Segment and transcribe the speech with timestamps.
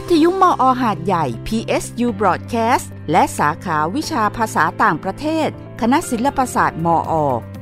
[0.00, 5.48] วิทยุมออหาดใหญ่ PSU Broadcast และสาขาวิชาภาษาต่างประเทศ
[5.80, 7.14] คณะศิลปศาสตร์มอ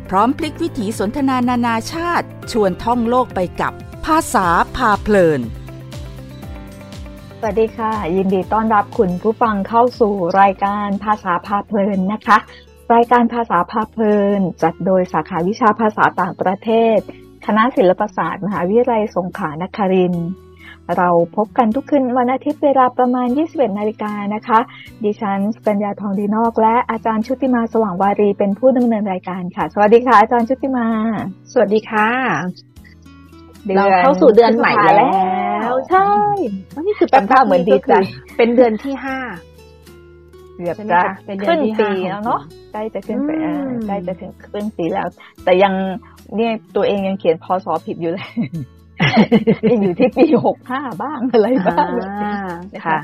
[0.08, 3.72] พร้อมพลิกวิถีสนทนานานาชาติ ชวนท่องโลกไปกับ
[4.06, 4.46] ภาษา
[4.76, 5.40] พาเพลิน
[7.38, 12.38] สวัสดีค่ะ ยินดีต้อนรับคุณผู้ฟังเข้าสู่รายการภาษาพาเพลินนะคะ
[12.94, 16.98] รายการภาษาพาเพลิน จัดโดยสาขาวิชาภาษาต่างประเทศ
[17.46, 20.28] คณะศิลปศาสตร์ มหาวิทยาลัยสงขลานครินทร์
[20.96, 24.58] เราพบกันทุกคืนวันอาทิตย์เวลาประมาณ 21 นาฬิกานะคะ
[25.04, 30.86] ดิฉันสกัญญาทองดีนอก และอาจารย์ชุติมาสว่างวารีเป็นผู้ดำเนินรายการค่ะ สวัสดีค่ะ อาจารย์ชุติมา
[31.52, 32.08] สวัสดีค่ะ
[33.68, 36.08] ดือนเราเข้าสู่เดือนใหม่พฤษภาแล้วใช่
[36.86, 37.92] นี่คือแป๊บๆเหมือนดีใจ
[38.36, 39.18] เป็นเดือนที่ห้า
[40.56, 42.40] เกือบใช่ไหมจะคะเป็นเดือนขึ้นที่ปีห้าแล้วเนาะ
[42.72, 45.08] ใกล้จะขึ้นไปอืมอ่าใกล้จะถึงขึ้นปีแล้ว
[45.44, 45.72] แต่ยัง
[46.36, 48.52] เนี่ยตัวเองยังเขียนพศผิดอยู่เลยยัง
[49.80, 52.34] อยู่ที่ปีหกห้าบ้างอะไรบ้างอ่า
[52.84, 52.98] ค่ะ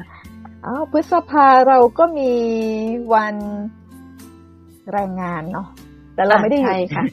[0.64, 2.32] อ้าวพฤษภาเราก็มี
[3.14, 3.36] วัน
[4.92, 5.68] แรงงานเนาะ
[6.14, 7.04] แต่เราไม่ได้หยุใช่ดค่ะ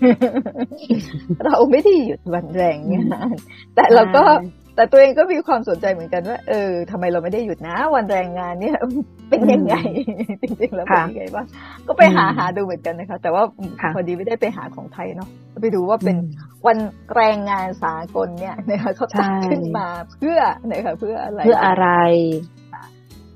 [1.46, 3.36] เราไม่ได้หยุดวันแรงงาน
[3.76, 8.78] แต่เราก็ใช่ แต่ตัวเองก็มีความสนใจเหมือนกันว่า เออทำไมเราไม่ได้หยุดนะ วันแรงงานเนี่ย
[9.30, 9.76] เป็นยังไง
[10.42, 11.46] จริงๆแล้วเป็นค่ะยังไงบ้าง
[11.88, 13.44] ก็ไปหาอืมหาดูเหมือนกันนะคะ แต่ว่า
[13.82, 15.30] ค่ะพอดีไม่ได้ไปหาของไทยเนาะ
[15.62, 16.18] ไปดูว่าเป็น
[16.68, 16.78] วัน
[17.16, 19.88] แรงงานสากลเนี่ยนะคะเขาตั้งใช่ขึ้นมา
[20.20, 21.88] เพื่อนะคะเพื่ออะไรเพื่ออะไร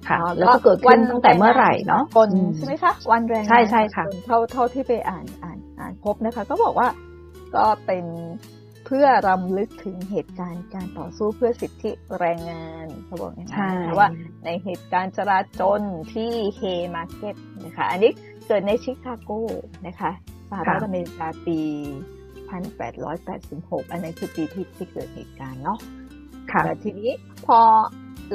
[0.08, 6.88] ค่ะอ๋อแล้วก็เกิดขึ้นตั้งแต่เมื่อไหร่เนาะคนอืมใช่ไหมคะวันแรงงานใช่ใช่ค่ะสากลเท่าเท่าที่ไปอ่านอ่านอ่านพบนะคะ ก็บอกว่า
[7.56, 8.06] ก็เป็น
[8.63, 14.10] เพื่อรำลึกถึงเหตุการณ์การต่อสู้เพื่อสิทธิแรงงานเขาบอกอย่างนั้นใช่นะคะว่า
[14.46, 15.82] ในเหตุการณ์จลาจล
[16.14, 17.36] ที่ Haymarket
[17.66, 18.12] นะคะอันนี้
[18.48, 19.32] เกิดในชิคาโก
[19.88, 20.12] นะคะ
[20.50, 21.60] สหรัฐอเมริกาปี
[22.56, 25.80] 1886 อันนั้นคือปีที่ที่เกิดเหตุการณ์เนาะ
[26.52, 27.12] ค่ะแต่ทีนี้
[27.46, 27.60] พอ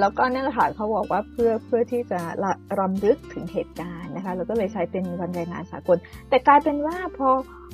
[0.00, 5.96] แล้วก็นั่นแหละค่ะเขาบอกว่าเพื่อเพื่อที่จะระรำลึกถึงเหตุการณ์นะคะเราก็เลยใช้เป็นวันแรงงานสากล
[6.28, 7.28] แต่กลายเป็นว่าพอ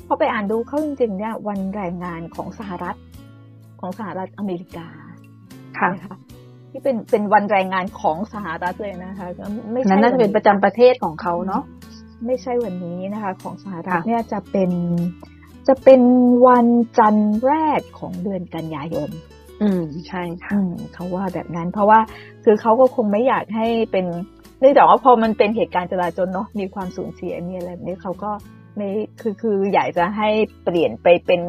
[0.07, 2.97] พอไปอ่านดูเขาจริงๆเนี่ยวันแรงงานของสหรัฐ
[3.79, 4.87] ของสหรัฐอเมริกา
[5.79, 6.17] ค่ะนะคะ
[6.71, 11.63] ที่เป็นเป็นวันแรงงานของสหรัฐเลยนะคะก็ไม่นั่ใช่นน่าจะเป็นวัประจำประเทศของเขาเนาะ
[12.25, 14.71] ไม่ใช่วันนี้นะคะ ของสหรัฐค่ะเนี่ยจะเป็น
[15.67, 16.01] จะเป็น
[16.47, 16.67] วัน
[16.99, 19.09] จันทร์แรกของเดือนกันยายน
[19.61, 21.99] อืมใช่ค่ะอืมเขาว่าแบบนั้น เพราะว่า
[22.43, 24.05] คือเขาก็คงไม่อยากให้เป็น
[24.59, 28.31] เนื่องจากว่าพอมันเป็นเหตุการณ์จราจนเนาะมีความสูญเสียมีอะไรแบบนี้เขาก็
[28.75, 28.89] ไม่
[29.21, 30.29] คือคืออยากจะให้
[30.63, 31.41] เปลี่ยนไปเป็น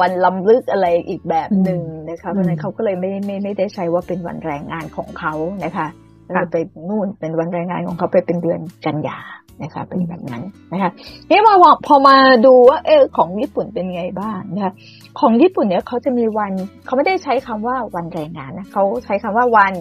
[0.00, 1.80] วันลำลึกอะไรอีกแบบหนึ่ง
[2.10, 5.34] นะคะอืมเพราะฉะนั้นเขาก็เลยไม่ไม่ไม่ได้ใช้ว่าเป็นวันแรงงานของเขา
[5.64, 5.86] นะคะ
[6.26, 6.56] ค่ะเราไป
[6.88, 9.18] นู่นเป็นวันแรงงานของเขาไปเป็นเดือนกันยา
[9.62, 10.42] นะคะเป็นแบบนั้น
[10.72, 10.90] นะคะ
[11.30, 14.72] นี่มาว่าพอมาดูว่าเออของญี่ปุ่นเป็นไงบ้างนะคะ
[15.20, 16.52] ของญี่ปุ่นเนี่ยเขาจะมีวัน
[16.84, 19.72] เขาไม่ได้ใช้คำว่าวันแรงงานนะเขาใช้คำว่าวัน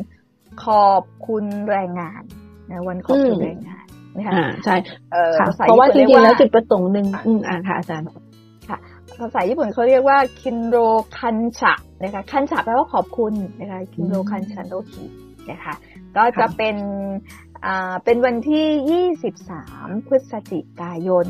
[0.64, 2.22] ขอบคุณแรงงาน
[2.70, 3.86] นะวันขอบคุณอืมแรงงาน
[4.18, 4.76] นะคะอ่าใช่
[5.12, 8.08] เอ่อค่ะภาษาเพราะว่าจญี่ริปุ่นงๆเรีแล้ยวกจุดประสงค์หนึ่งอืมอ่าค่ะอาจารย์
[9.20, 10.78] ภาษาญี่ปุ่นเขาเรียกว่าคินโร
[11.18, 11.74] คันชะ
[12.04, 15.04] นะคะคันชะแปลว่าขอบคุณนะคะคินโรคันชะโนคิ
[15.52, 15.74] นะคะ
[16.16, 16.76] ก็จะค่ะเป็น
[17.16, 17.47] อ่า
[18.04, 19.06] เป็นวันที่
[19.60, 21.28] 23 พฤศจิกายน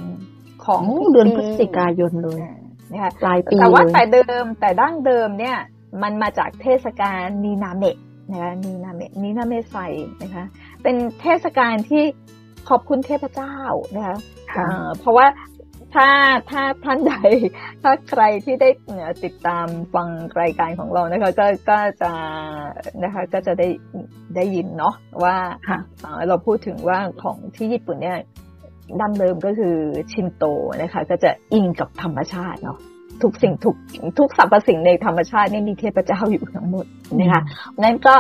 [0.65, 2.57] ของโอ้ทุกเดือนปีพฤศจิกายนเลยอ่า
[2.91, 5.57] นะคะปลายปีแต่ว่าเลยแต่เดิมแต่ดั้งเดิมเนี่ย
[6.03, 7.97] มันมาจากเทศกาลนีนาเมะ
[8.31, 9.77] นะคะนีนาเมะนีนาเมะไซ
[10.21, 10.45] นะคะ
[10.83, 12.03] เป็นเทศกาลที่
[12.69, 13.55] ขอบคุณเทพเจ้า
[13.95, 14.17] นะคะ
[14.51, 15.25] ค่ะเอ่อเพราะว่า
[15.95, 16.07] ถ้า
[16.49, 17.13] ถ้าท่านใด
[17.83, 20.07] ถ้าใครที่ได้เอ่อติดตามฟัง
[20.41, 22.11] รายการของเรานะคะก็ก็จะ
[23.03, 23.67] นะคะก็จะได้
[24.35, 25.35] ได้ยินเนาะว่า
[25.67, 28.17] ค่ะเอ่อเราพูดถึงว่าของที่ญี่ปุ่นเนี่ย
[29.01, 29.75] ดั้งเดิมก็คือ
[30.11, 30.43] ชินโต
[30.81, 32.79] นะคะ ก็จะอิงกับธรรมชาติเนาะ
[33.23, 33.75] ทุกสิ่งทุก
[34.19, 36.85] ทุกสรรพสิ่งในธรรมชาติเนี่ยมีเทพเจ้าอยู่ทั้งหมด
[37.19, 37.41] นะคะ
[37.83, 38.15] นั่นก็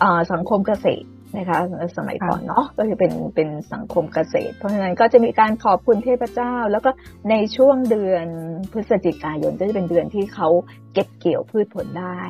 [0.00, 1.58] เอ่อสังคมเกษตร นะคะ
[1.96, 6.90] สมัยก่อนเนาะก็จะเป็นเป็นสังคมเกษตร เพราะฉะนั้นก็จะมีการขอบคุณเทพเจ้า แล้วก็
[7.30, 8.26] ในช่วงเดือน
[8.72, 10.48] พฤศจิกายนก็จะเป็นเดือนที่เขา
[10.94, 12.20] เก็บเกี่ยวพืชผลได้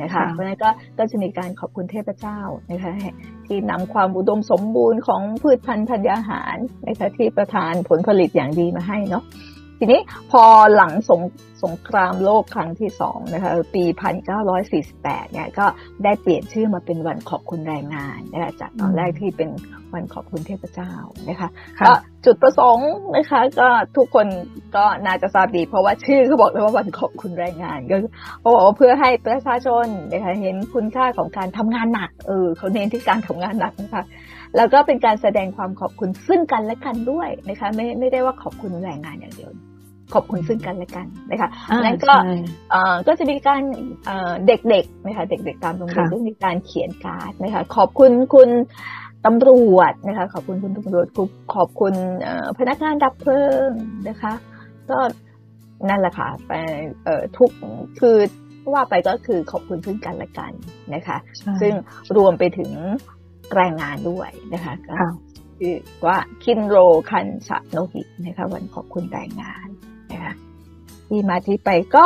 [0.00, 2.92] นะคะค่ะเพราะฉะนั้นก็ก็จะมีการขอบคุณเทพเจ้านะคะ
[3.46, 6.56] ที่นำความอุดมสมบูรณ์ของพืชพันธุ์ธัญญาหาร
[6.88, 9.24] นะคะที่ประทานผลผลิตอย่างดีมาให้เนาะ
[9.78, 10.00] ทีนี้
[10.30, 10.42] พอ
[10.76, 11.20] หลังสง
[11.64, 13.84] สงครามโลกครั้งที่สองนะคะปี
[14.58, 15.66] 1948 เนี่ยก็
[16.04, 19.50] ได้เปลี่ยนชื่อมาเป็นวันขอบคุณแรงงานนะคะจากตอนแรกที่เป็น
[19.94, 20.92] วันขอบคุณเทพเจ้า
[21.28, 21.92] นะคะค่ะก็
[22.24, 24.26] จุดประสงค์นะคะก็ทุกคน
[24.76, 34.04] ก็น่าจะทราบดี เพราะว่าชื่อเขาบอกเลยว่าวันขอบคุณแรงงานก็คือเขาบอกว่าเพื่อให้ประชาชนนะคะเห็นคุณค่าของการทำงานหนักเออเขาเน้นที่การทำงานหนักนะคะ
[34.56, 39.50] แล้วก็เป็นการแสดงความขอบคุณซึ่งกันและกันด้วยนะคะไม่ไม่ได้ว่าขอบคุณแรงงานอย่างเดียว
[40.14, 42.34] ขอบคุณซึ่งกันและกันนะคะอ่านั้นก็ใช่
[42.70, 43.62] เอ่อก็จะมีการ
[44.06, 48.50] เอ่อเด็กๆนะคะเด็กๆตามโรงเรียนค่ะก็มีการเขียนการ์ดนะคะขอบคุณคุณ
[49.26, 53.70] ตำรวจนะคะ ขอบคุณคุณตำรวจขอบขอบคุณเอ่อพนักงานดับเพลิง
[54.08, 54.32] นะคะ
[54.90, 54.98] ก็
[55.88, 56.52] นั่นแหละค่ะไป
[57.04, 57.50] เอ่อทุก
[58.00, 58.16] คือ
[58.72, 60.52] ว่าไปก็คือขอบคุณซึ่งกันและกัน
[60.94, 61.72] นะคะใช่ซึ่ง
[62.16, 62.70] รวมไปถึง
[63.54, 65.10] แรงงานด้วยนะคะก็ค่ะ
[65.58, 65.74] คือ
[66.06, 66.76] ว่าคินโร
[67.10, 69.68] คันชะโนหินะคะวันขอบคุณแรงงาน
[70.12, 70.32] นะคะ
[71.08, 72.04] ที่มาที่ไปก็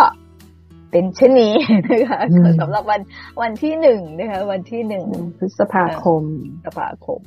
[0.91, 1.55] เป็นเช่นนี้
[1.89, 3.01] นะคะอืมสำหรับวัน
[3.43, 5.05] วันที่หนึ่งนะคะ วันที่หนึ่ง
[5.39, 6.23] พฤษภาคม
[6.53, 7.21] พฤษภาคม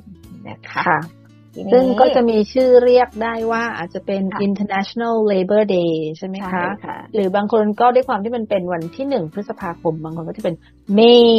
[0.50, 1.23] นะคะค่ะทีนี้
[1.72, 10.56] ซึ่งก็จะมีชื่อเรียกได้ว่าอาจจะเป็นค่ะ International Labor Day ใช่ไหมใช่คะค่ะหรือบางคนก็ด้วยความที่มันเป็นวันที่หนึ่งพฤษภาคม บางคนก็จะเป็น
[10.98, 11.34] May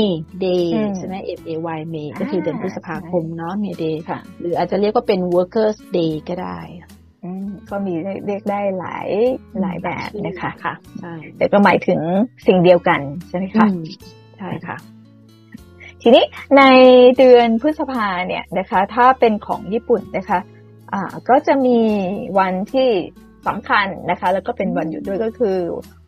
[0.44, 6.58] Day อืมใช่ไหม M A Y May ก็คือเดือนพฤษภาคมเนาะ May Day ค่ะหรืออาจจะเรียกว่าเป็น Workers Day ก็ได้
[7.24, 7.94] อืมก็มี
[8.26, 9.08] เรียกได้หลาย
[9.60, 12.00] หลายแบบนะคะค่ะใช่แต่ก็หมายถึง
[12.46, 13.82] สิ่งเดียวกันใช่ไหมคะอืม
[14.38, 14.76] ใช่ค่ะ
[16.06, 16.24] ทีนี้
[16.58, 16.62] ใน
[17.18, 20.38] เดือนพฤษภาเนี่ยนะคะ ถ้าเป็นของญี่ปุ่นนะคะ
[20.92, 21.78] อ่าก็จะมี
[22.38, 22.88] วันที่
[23.46, 25.56] สำคัญนะคะ แล้วก็เป็นวันหยุดด้วยก็คือ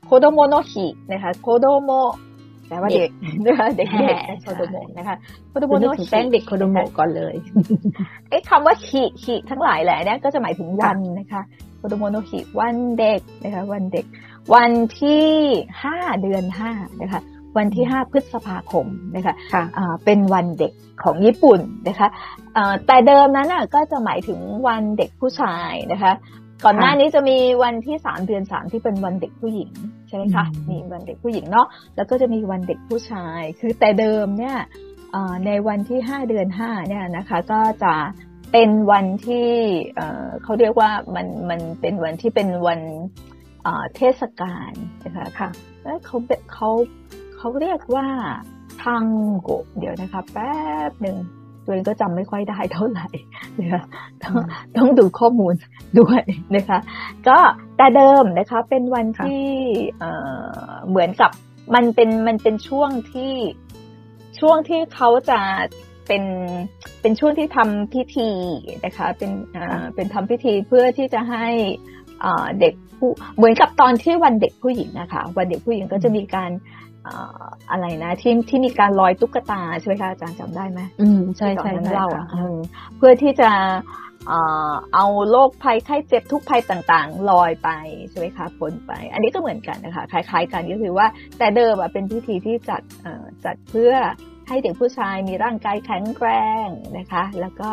[0.05, 1.91] こどもの日 นะคะ こども
[2.69, 3.11] แปลว่าเด็ก
[3.47, 5.17] นะคะเด็กใช่ๆโคโดโมนะคะ
[5.49, 7.35] โคโดโมคุณโนนึกถึฮิงแป้งเด็กโคโดโมะก่อนเลย
[8.29, 11.43] ไอ้คำว่าฮิฮิทั้งหลายแหละเนี่ยก็จะหมายถึงวันนะคะ
[11.77, 14.05] こどもの日 วันเด็กนะคะ วันเด็ก
[14.55, 15.29] วันที่
[15.83, 16.71] ห้าเดือนห้า
[17.03, 17.21] นะคะ
[17.57, 18.87] วันที่ห้าพฤษภาคม
[19.17, 20.73] นะคะค่ะอ่าเป็นวันเด็ก
[21.03, 22.09] ของญี่ปุ่นนะคะ
[22.57, 26.13] อ่าแต่เดิมนั้นน่ะก็จะหมายถึงวันเด็กผู้ชายนะคะ
[26.65, 29.71] ก่อนหน้านี้จะมีวันที่สามเดือนสามที่เป็นวันเด็กผู้หญิง
[30.09, 31.67] ใช่ไหมคะอืมมีวันเด็กผู้หญิงเนาะ
[31.97, 34.57] แล้วก็จะมีวันเด็กผู้ชาย คือแต่เดิมเนี่ย
[35.15, 37.95] อ่าในวันที่ห้าเดือนห้าเนี่ยนะคะก็จะ
[38.53, 39.49] เป็นวันที่
[39.97, 42.81] เอ่อเขาเรียกว่ามันมันเป็นวันที่เป็นวัน
[43.67, 44.73] อ่าเทศกาล
[45.05, 45.51] นะคะค่ะ
[45.83, 46.71] แล้วเขาเป็นเขา
[47.47, 48.09] เขาเรียกว่า
[48.85, 49.05] ทัง
[49.43, 50.55] โกะเดี๋ยวนะคะ แป๊
[50.91, 51.17] บหนึ่ง
[51.65, 53.07] ตัวเองก็จำไม่ค่อยได้เท่าไหร่
[53.61, 53.83] นะคะ
[54.23, 54.47] ต้องอืม
[54.77, 55.55] ต้องดูข้อมูล
[56.01, 56.23] ด้วย
[56.57, 56.79] นะคะ
[57.29, 57.39] ก็
[57.77, 59.49] แต่เดิมนะคะเป็นวันค่ะที่
[59.99, 60.11] เอ่
[60.67, 61.31] อเหมือนกับ
[61.75, 63.35] มันเป็นมันเป็นช่วงที่
[64.41, 65.41] ช่วงที่เขาจะ
[66.07, 66.23] เป็น
[67.01, 68.31] เป็นช่วงที่ทำพิธี
[68.85, 71.47] นะคะเป็นเอ่อเป็นทำพิธีเพื่อที่จะให้
[72.21, 76.53] เอ่อเด็กผู้เหมือนกับตอนที่วันเด็กผู้หญิงนะคะ วันเด็กผู้หญิงก็จะมีการ
[76.96, 82.59] เอ่ออะไรนะที่ที่มีการลอยตุ๊กตาใช่ไหมคะอาจารย์จำได้ไหมอืมใช่ที่ตอนใช่นั้นใช่เล่าค่ะอะเออ
[82.97, 83.51] เพื่อที่จะ
[84.29, 87.71] เอ่อเอาโรคภัยไข้เจ็บทุกภัยต่างๆ ลอยไป
[88.09, 91.07] ใช่ไหมคะพ้นไป อันนี้ก็เหมือนกันนะคะคล้าย ๆ กันก็คือว่า
[91.39, 93.93] แต่เดิมอะเป็นพิธีที่จัดเอ่อจัดเพื่อ
[94.49, 96.29] ให้เด็กผู้ชายมีร่างกายแข็งแร
[96.67, 96.69] ง
[96.99, 97.71] นะคะ แล้วก็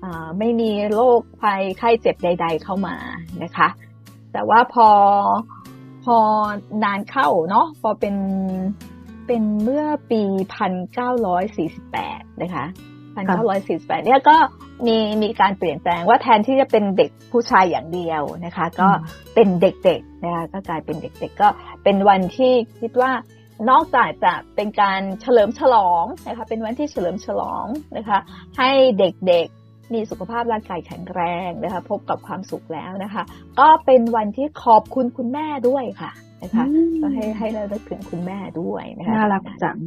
[0.00, 2.96] เอ่อไม่มีโรคภัยไข้เจ็บใด ๆ เข้ามา
[3.42, 3.68] นะคะ
[4.32, 4.88] แต่ว่าพอ
[6.06, 6.18] พอ
[6.84, 8.16] นานเข้าเนาะพอเป็น
[9.26, 10.22] เป็นเมื่อปี
[11.52, 12.66] 1948นะคะ
[13.34, 14.36] 1948เนี่ยก็
[14.86, 18.88] มีมีการเปลี่ยนแปลงว่าแทนที่จะเป็นเด็กผู้ชายอย่างเดียวนะคะ ก็
[19.34, 21.48] เป็นเด็กๆนะคะก็กลายเป็นเด็กๆ ก็
[21.84, 23.12] เป็นวันที่คิดว่า
[23.70, 27.66] นอกจากจะเป็นการเฉลิมฉลองนะคะเป็นวันที่เฉลิมฉลอง
[27.96, 28.18] นะคะ
[28.58, 33.22] ให้เด็กๆ มีสุขภาพร่างกายแข็งแรงนะคะพบกับความสุขแล้วนะคะ
[33.60, 36.10] ก็เป็นวันที่ขอบคุณคุณแม่ด้วยค่ะ
[36.42, 39.78] นะคะอืมก็ให้ให้เราได้ถึงคุณแม่ด้วยนะคะน่ารักจัง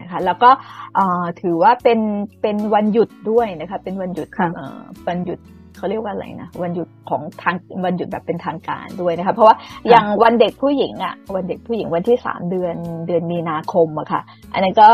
[0.00, 0.50] นะคะแล้วก็
[0.94, 2.00] เอ่อถือว่าเป็น
[2.42, 5.38] เป็นวันหยุดด้วยนะคะ เป็นวันหยุดค่ะเอ่อวันหยุด
[5.76, 9.56] เขาเรียกว่าอะไรนะวันหยุดของทางวันหยุดแบบเป็นทางการด้วยนะคะเพราะว่า
[9.88, 12.76] อย่างวันเด็กผู้หญิงอะวันเด็กผู้หญิงวันที่สามเดือน
[13.06, 14.88] เดือนมีนาคมอะค่ะ อันนั้นก็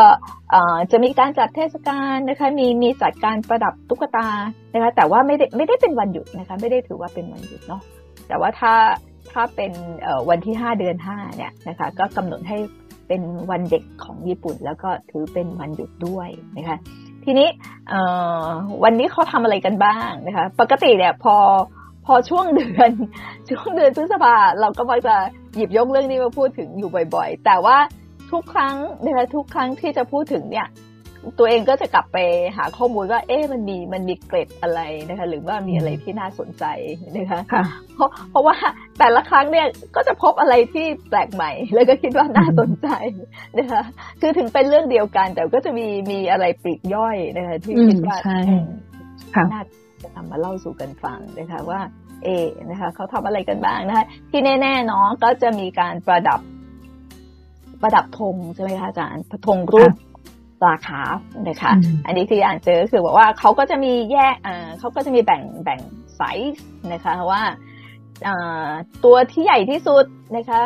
[0.51, 4.29] เอ่อจะมีการจัดเทศกาลนะคะ มีมีจัดการประดับตุ๊กตา
[4.73, 7.83] นะคะ แต่ว่าไม่ได้ไม่ได้เป็นวันหยุดนะคะ ไม่ได้ถือว่าเป็นวันหยุดเนาะ
[8.29, 8.75] แต่ว่าถ้า
[9.33, 12.59] ถ้าเป็นเอ่อวันที่ห้าเดือนห้าเนี่ยนะคะ ก็กำหนดให้
[13.09, 16.79] เป็นวันเด็กของญี่ปุ่น แล้วก็ถือเป็นวันหยุดด้วยนะคะ
[17.31, 17.49] ทีนี้
[18.85, 21.37] วันนี้เขาทำอะไรกันบ้างนะคะ ปกติเนี่ยพอ
[22.07, 22.91] พอช่วงเดือน
[23.51, 25.15] ช่วงเดือนพฤษภาเราก็มักจะ
[25.55, 27.77] หยิบยกเรื่องนี้มาพูดถึงอยู่บ่อย ๆ แต่ว่า
[28.33, 30.67] ทุกครั้งนะคะทุกครั้งที่จะพูดถึงเนี่ย
[31.39, 32.19] ตัวเองก็จะกลับไป
[32.57, 36.65] หาข้อมูลว่า เอ๊ะมันมีมันมีเกร็ดอะไรนะคะ หรือว่ามีอะไรที่น่าสนใจ
[37.17, 38.57] นะคะค่ะเพราะเพราะว่า
[38.99, 39.67] แต่ละครั้งเนี่ย
[39.97, 42.89] ก็จะพบอะไรที่แปลกใหม่ แล้วก็คิดว่าน่าสนใจ
[43.59, 43.83] นะคะ
[44.21, 48.67] คือถึงเป็นเรื่องเดียวกัน แต่ก็จะมีมีอะไรปลีกย่อยนะคะที่อืมคิดว่าใช่อืม
[49.35, 49.63] ค่ะน่า
[50.03, 51.81] จะนำมาเล่าสู่กันฟังนะคะว่า
[52.25, 52.29] เอ
[52.71, 56.41] นะคะเขาทำอะไรกันบ้างนะคะที่แน่ๆเนาะก็จะมีการประดับ
[57.83, 59.93] ประดับธงใช่ไหมคะอาจารย์ธงรูป
[60.61, 65.81] ปลาคาร์ฟนะคะอืมอันนี้ที่อ่านเจอคือบอกว่าเขาก็จะมีแยกเอ่อเขาก็จะมีแบ่งแบ่ง
[66.17, 66.23] ไซ
[66.55, 67.43] ส์นะคะว่า
[69.05, 70.05] ตัวที่ใหญ่ที่สุด
[70.37, 70.63] นะคะ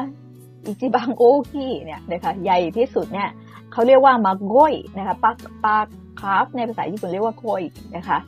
[0.64, 3.28] 一番大きい เนี่ยนะคะใหญ่ที่สุดเนี่ย
[3.72, 5.32] เขาเรียกว่ามาโกยนะคะปลา
[5.64, 5.76] ปลา
[6.20, 7.62] คาร์ฟในภาษาญี่ปุ่นเรียกว่าโกย
[7.96, 8.18] นะคะ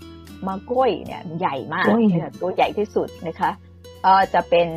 [0.46, 3.50] มาโกยเนี่ยใหญ่มากนะคะตัวใหญ่ที่สุดนะคะ
[4.02, 4.68] เออจะเป็น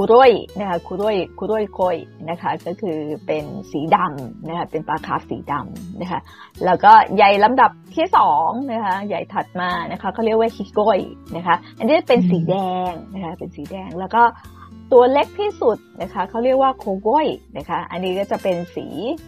[0.00, 1.96] คุโรยนะคะคุโรยคุโรยโกย
[2.30, 6.20] นะคะก็คือเป็นสีดำนะคะเป็นปลาคาร์ฟสีดำนะคะ
[6.64, 11.00] แล้วก็ใหญ่ลำดับที่สองนะคะใหญ่ถัดมานะคะเขาเรียกว่าฮิโกย
[11.36, 12.56] นะคะอันนี้เป็นสีแด
[12.90, 14.22] งนะคะเป็นสีแดงแล้วก็
[14.92, 17.26] ตัวเล็กที่สุดนะคะเขาเรียกว่าโคโกย
[17.56, 18.86] นะคะอันนี้ก็จะเป็นสี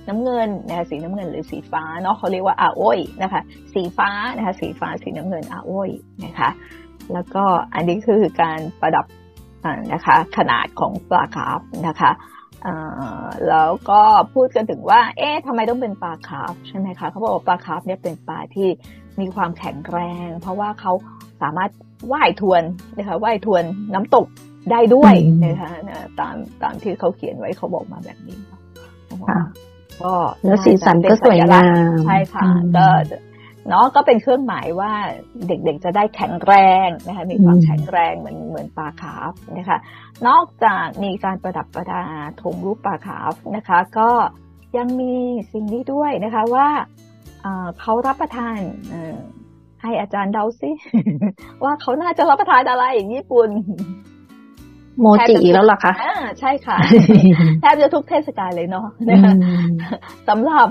[0.09, 3.41] น้ำเงินนะคะสีน้ำเงินหรือสีฟ้าเนาะเขาเรียกว่าอาโอยนะคะ
[3.75, 5.91] สีฟ้านะคะสีฟ้าสีน้ำเงินอาโอย
[6.25, 6.51] นะคะ
[7.13, 9.05] แล้วก็อันนี้คือการประดับ
[9.93, 12.11] นะคะขนาดของปลาคาร์ฟนะคะ
[13.49, 14.01] แล้วก็
[14.35, 18.69] พูดกันถึงว่า เอ๊ะทำไมต้องเป็นปลาคาร์ฟใช่ไหมคะเขาบอกว่าปลาคาร์ฟเนี่ยเป็นปลาที่
[19.21, 20.93] มีความแข็งแรง เพราะว่าเขา
[21.43, 21.71] สามารถ
[22.13, 22.63] ว่ายทวน
[22.97, 23.65] นะคะว่ายทวน
[23.95, 24.27] น้ำตก
[24.71, 25.15] ได้ด้วย
[25.45, 25.71] นะคะ
[26.21, 28.39] ตามตามที่เขาเขียนไว้เขาบอกมาแบบนี้
[30.03, 30.13] ก็
[30.45, 32.43] แล้วสีสันก็สวยงามใช่ค่ะ
[32.77, 32.87] ก็
[33.69, 34.93] เนาะก็เป็นเครื่องหมายว่า
[35.49, 36.53] เด็กๆจะได้แข็งแร
[36.87, 39.79] งนะคะมีความแข็งแรงเหมือนเหมือนปลาคาร์ฟนะคะ
[40.29, 42.03] นอกจากมีการประดับประดา
[42.43, 44.11] ธงรูปปลาคาร์ฟนะคะ ก็
[44.77, 45.15] ยังมี
[45.53, 46.69] สิ่งนี้ด้วยนะคะว่า
[47.81, 48.59] เขารับประทาน
[49.83, 50.71] ให้อาจารย์เดาซิ
[51.65, 53.51] ว่าเขาน่าจะรับประทานอะไรอย่างญี่ปุ่น
[55.01, 56.77] โมจิแล้วล่ะคะอ่าใช่ค่ะ
[57.61, 59.33] แทบจะทุกเทศกาลเลยเนาะนะคะ
[60.29, 60.67] สำหรับ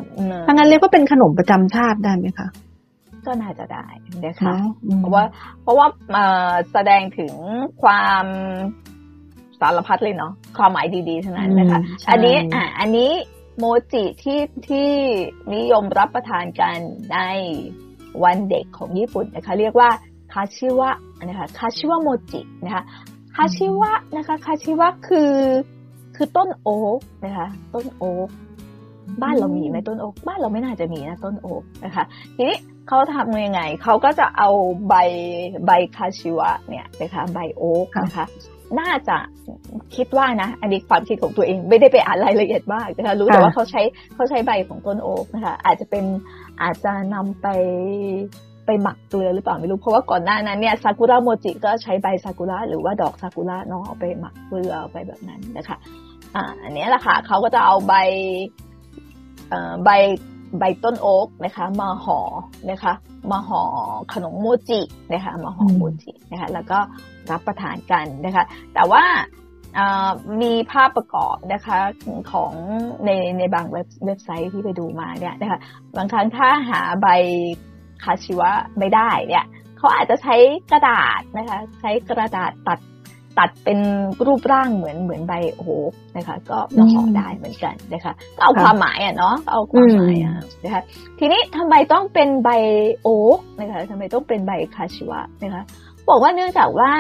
[0.48, 2.48] ถ้างั้นเรียกว่าเป็นขนมประจำชาติได้ไหมคะ
[3.26, 3.86] ก็น่าจะได้
[4.26, 4.54] นะคะ
[5.00, 5.24] เพราะว่า
[5.62, 5.88] เพราะว่า
[6.72, 7.34] แสดงถึง
[7.82, 8.26] ความ
[9.60, 13.12] สารพัดเลยเนาะความหมายดีๆทั้งนั้นนะคะอันนี้อ่าอันนี้
[13.58, 14.90] โมจิที่ที่
[15.56, 16.78] นิยมรับประทานกัน
[17.14, 17.18] ใน
[18.24, 19.90] วันเด็กของญี่ปุ่นนะคะ เรียกว่า
[20.34, 20.92] คาชิวะ
[21.28, 22.84] นะคะคาชิวะโมจินะคะ
[23.36, 25.34] คาชิวะนะคะคาชิวะคือ
[26.16, 28.30] คือต้นโอ๊กนะคะ ต้นโอ๊ก
[29.22, 32.04] บ้านเรามีไหมต้นโอ๊กบ้านเราไม่น่าจะมีนะต้นโอ๊กนะคะ
[32.36, 32.58] ทีนี้
[32.90, 34.50] เขาทำยังไง เขาก็จะเอา
[34.88, 34.96] ใบ
[35.66, 38.26] ใบคาชิวะเนี่ยนะคะใบโอ๊กนะคะ
[38.80, 39.18] น่าจะ
[39.96, 43.82] คิดว่านะ อันนี้ความคิดของตัวเองไม่ได้ไปอ่านรายละเอียดมากนะคะรู้แต่ว่าเขาใช้
[44.16, 46.06] เขาใช้ใบของต้นโอ๊กนะคะอาจจะเป็น
[46.62, 47.48] อาจจะนำไป
[48.66, 55.78] ไปหมักเกลือหรือเปล่าไม่รู้เพราะว่าก่อนหน้านั้นเนี่ยซากุระโมจิก็ใช้ใบซากุระหรือว่าดอกซากุระเนาะเอาไปหมักเกลือเอาไปแบบนั้นนะคะ
[56.36, 57.94] อ่าอันนี้แหละค่ะเขาก็จะเอาใบ
[59.86, 59.90] ใบ
[60.58, 62.20] ใบต้นโอ๊กนะคะมาห่อ
[62.72, 62.94] นะคะ
[63.32, 63.62] มาห่อ
[64.14, 64.82] ขนมโมจิ
[65.14, 66.80] นะคะมาห่อโมจินะคะแล้วก็
[67.32, 69.04] รับประทานกันนะคะแต่ว่า
[70.42, 71.78] มีภาพประกอบนะคะ
[72.32, 72.52] ของ
[73.06, 75.60] ในในบางเว็บเว็บไซต์ที่ไปดูมาเนี่ยนะคะ
[75.98, 77.08] บางครั้งถ้าหาใบ
[78.04, 79.46] คาชิวะไม่ได้เนี่ย
[79.78, 80.36] เขาอาจจะใช้
[80.72, 82.80] กระดาษนะคะใช้กระดาษตัด
[83.40, 83.80] ตัดเป็น
[84.26, 90.82] รูปร่างเหมือนเหมือนใบโอ๊กนะคะ ก็มาห่อได้เหมือนกันนะคะก็เอาความหมายอะเนาะเอาความหมายอะนะคะ
[91.20, 92.50] ทีนี้ทำไมต้องเป็นใบ
[93.02, 95.62] โอ๊กนะคะทำไมต้องเป็นใบคาชิวะนะคะ
[96.10, 96.92] บอกว่าเนื่องจากว่า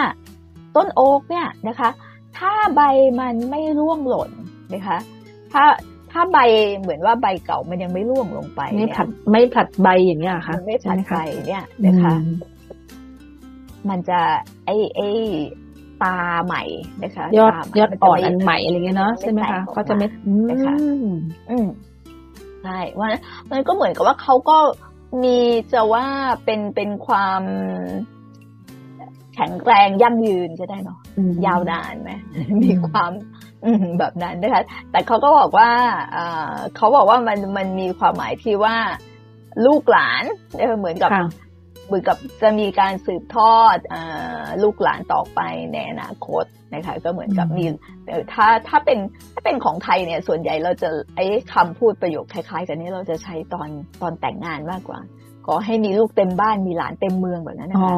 [0.75, 1.89] ต้นโอ๊กเนี่ยนะคะ
[2.37, 2.81] ถ้าใบ
[3.19, 4.31] มันไม่ร่วงหล่น
[4.73, 4.97] นะคะ
[5.53, 5.63] ถ้า
[6.11, 6.37] ถ้าใบ
[6.79, 11.17] เหมือนว่าใบเก่ามันยังไม่ร่วงลงไปไม่ผัดไม่ผัดใบอย่างเงี้ยค่ะไม่ผัดใบ
[11.47, 12.15] เนี่ยนะคะ
[13.89, 14.19] มันจะ
[14.65, 15.01] ไอไอ
[16.03, 16.63] ตาใหม่
[17.03, 20.07] นะคะยอดยอดอ่อนอันใหม่อะไรเงี้ยเนาะใช่ไหมคะเขาจะไม่
[20.49, 20.75] นะคะ
[21.49, 21.67] อืม
[22.63, 23.09] ใช่ว่า
[23.51, 24.57] มันก็เหมือนกับว่าเขาก็
[25.23, 25.37] มี
[25.73, 26.05] จะว่า
[26.45, 27.41] เป็นเป็นความ
[29.35, 30.99] แข็งแรงยั่งยืนก็ได้เนาะ
[31.45, 32.11] ยาวนานไหม
[32.63, 33.11] มีความ
[33.99, 35.69] แบบนั้นนะคะ แต่เขาก็บอกว่า
[36.75, 38.75] เขาบอกว่ามันมันมีความหมายที่ว่า
[39.65, 40.23] ลูกหลาน
[40.79, 41.11] เหมือนกับ
[41.89, 43.95] เหมือนกับจะมีการสืบทอดอ
[44.63, 45.39] ลูกหลานต่อไป
[45.73, 47.65] ในอนาคตนะคะก็เหมือนกับมี
[48.33, 48.99] ถ้าถ้าเป็น
[49.33, 53.69] ถ้าเป็นของไทยเนี่ยส่วนใหญ่เราจะไอ้คำพูดประโยคคล้าย ๆ กันนี้เราจะใช้ตอน
[54.01, 54.99] ตอนแต่งงานมากกว่า
[55.45, 57.97] ขอให้มีลูกเต็มบ้านมีหลานเต็มเมืองแบบนั้นนะคะอ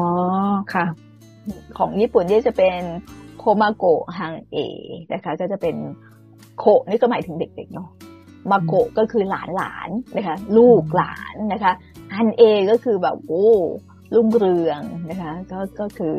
[0.74, 0.86] ค่ะ
[1.78, 2.80] ของญี่ปุ่นนี่จะเป็น
[3.38, 4.56] โคมาโกะฮังเอ
[5.12, 5.76] นะคะก็จะเป็น
[6.58, 7.88] โคนี่ก็หมายถึงเด็กๆเนาะ
[8.50, 11.72] มาโกะก็คือหลานหลานนะคะ ลูกหลานนะคะ
[12.16, 13.48] ฮันเอก็คือแบบโอ้
[14.14, 14.80] รุ่งเรือง
[15.10, 16.16] นะคะ ก็ก็คือ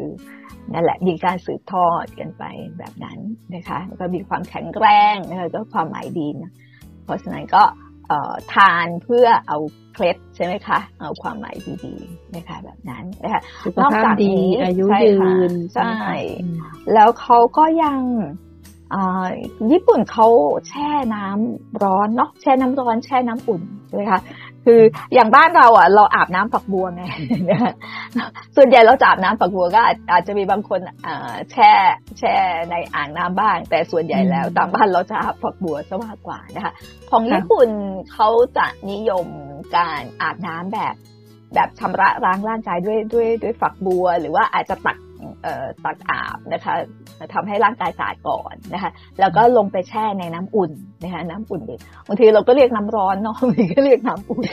[0.74, 2.44] นั่นแหละมีการสืบทอดกันไป
[2.78, 3.20] แบบนั้น
[3.56, 6.52] นะคะ ก็มีความแข็งแรงนะคะก็ความหมายดีนะ
[7.04, 7.64] เพราะฉะนั้นก็
[8.54, 9.58] ทานเพื่อเอา
[9.94, 13.42] เคล็ดใช่ไหมคะ เอาความหมายดีๆนะคะแบบนั้นนะคะ
[13.84, 15.94] นอกจากนี้อายุยืนใช่
[16.94, 18.00] แล้วเขาก็ยัง
[19.72, 20.28] ญี่ปุ่นเขา
[20.68, 24.22] แช่น้ำร้อนเนาะแช่น้ำร้อนแช่น้ำอุ่นใช่ไหมคะ
[24.66, 24.82] คือ
[25.14, 27.04] อย่างบ้านเราอะเราอาบน้ำฝักบัวไง
[28.56, 29.80] ส่วนใหญ่เราจะอาบน้ำฝักบัวก็
[30.12, 31.72] อาจจะมีบางคนอ่าแช่
[32.20, 32.34] แช่
[32.70, 36.74] ในอ่างน้ำบ้าง แต่ส่วนใหญ่แล้วตามบ้านเราจะอาบฝักบัวซะมากกว่านะคะ
[37.12, 37.70] ของญี่ปุ่น
[38.14, 39.28] เขาจะนิยม
[39.76, 40.96] การอาบน้ำแบบ
[41.56, 44.98] แบบชำระล้างร่างกายด้วยด้วยด้วยฝักบัว หรือว่าอาจจะตัก
[45.86, 46.74] ตักอาบนะคะ
[47.34, 50.72] ทำให้ร่างกายสะอาดก่อนนะคะ แล้วก็ลงไปแช่ในน้ำอุ่น
[51.04, 54.48] นะคะน้ำอุ่นเด็กบางทีเราก็เรียกน้ำร้อนเนาะบางทีก็เรียกน้ำอุ่น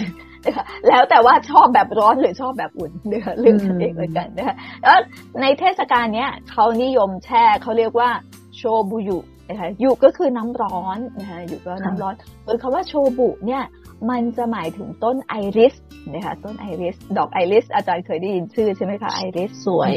[0.44, 4.98] นะคะแล้วแต่ว่าชอบแบบร้อนหรือชอบแบบอุ่นเนะคะเรื่องเองเลยกันนะคะแล้ว
[5.40, 8.10] ในเทศกาลเนี้ยเขานิยมแช่เขาเรียกว่า
[8.56, 13.62] โชบุยุนะคะยุก็คือน้ำร้อนนะคะยุก็น้ำร้อนโดยคำว่าโชบุเนี่ย
[14.10, 15.74] มันจะหมายถึงต้นไอริส
[16.12, 19.94] นะคะต้นไอริส ดอกไอริส อาจารย์เคยได้ยินชื่อใช่ไหมคะไอริสสวย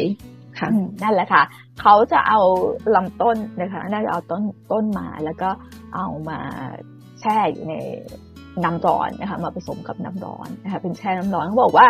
[0.59, 0.69] ค่ะ
[1.03, 1.43] นั่นแหละค่ะ
[1.81, 2.41] เขาจะเอา
[2.95, 5.49] ลำต้นนะคะน่าจะเอาต้นต้นมาแล้วก็
[5.95, 6.39] เอามา
[7.19, 7.75] แช่อยู่ใน
[8.63, 11.87] น้ำร้อนนะคะมาผสมกับน้ำร้อนนะคะเป็นแช่น้ำร้อนเขาบอกว่า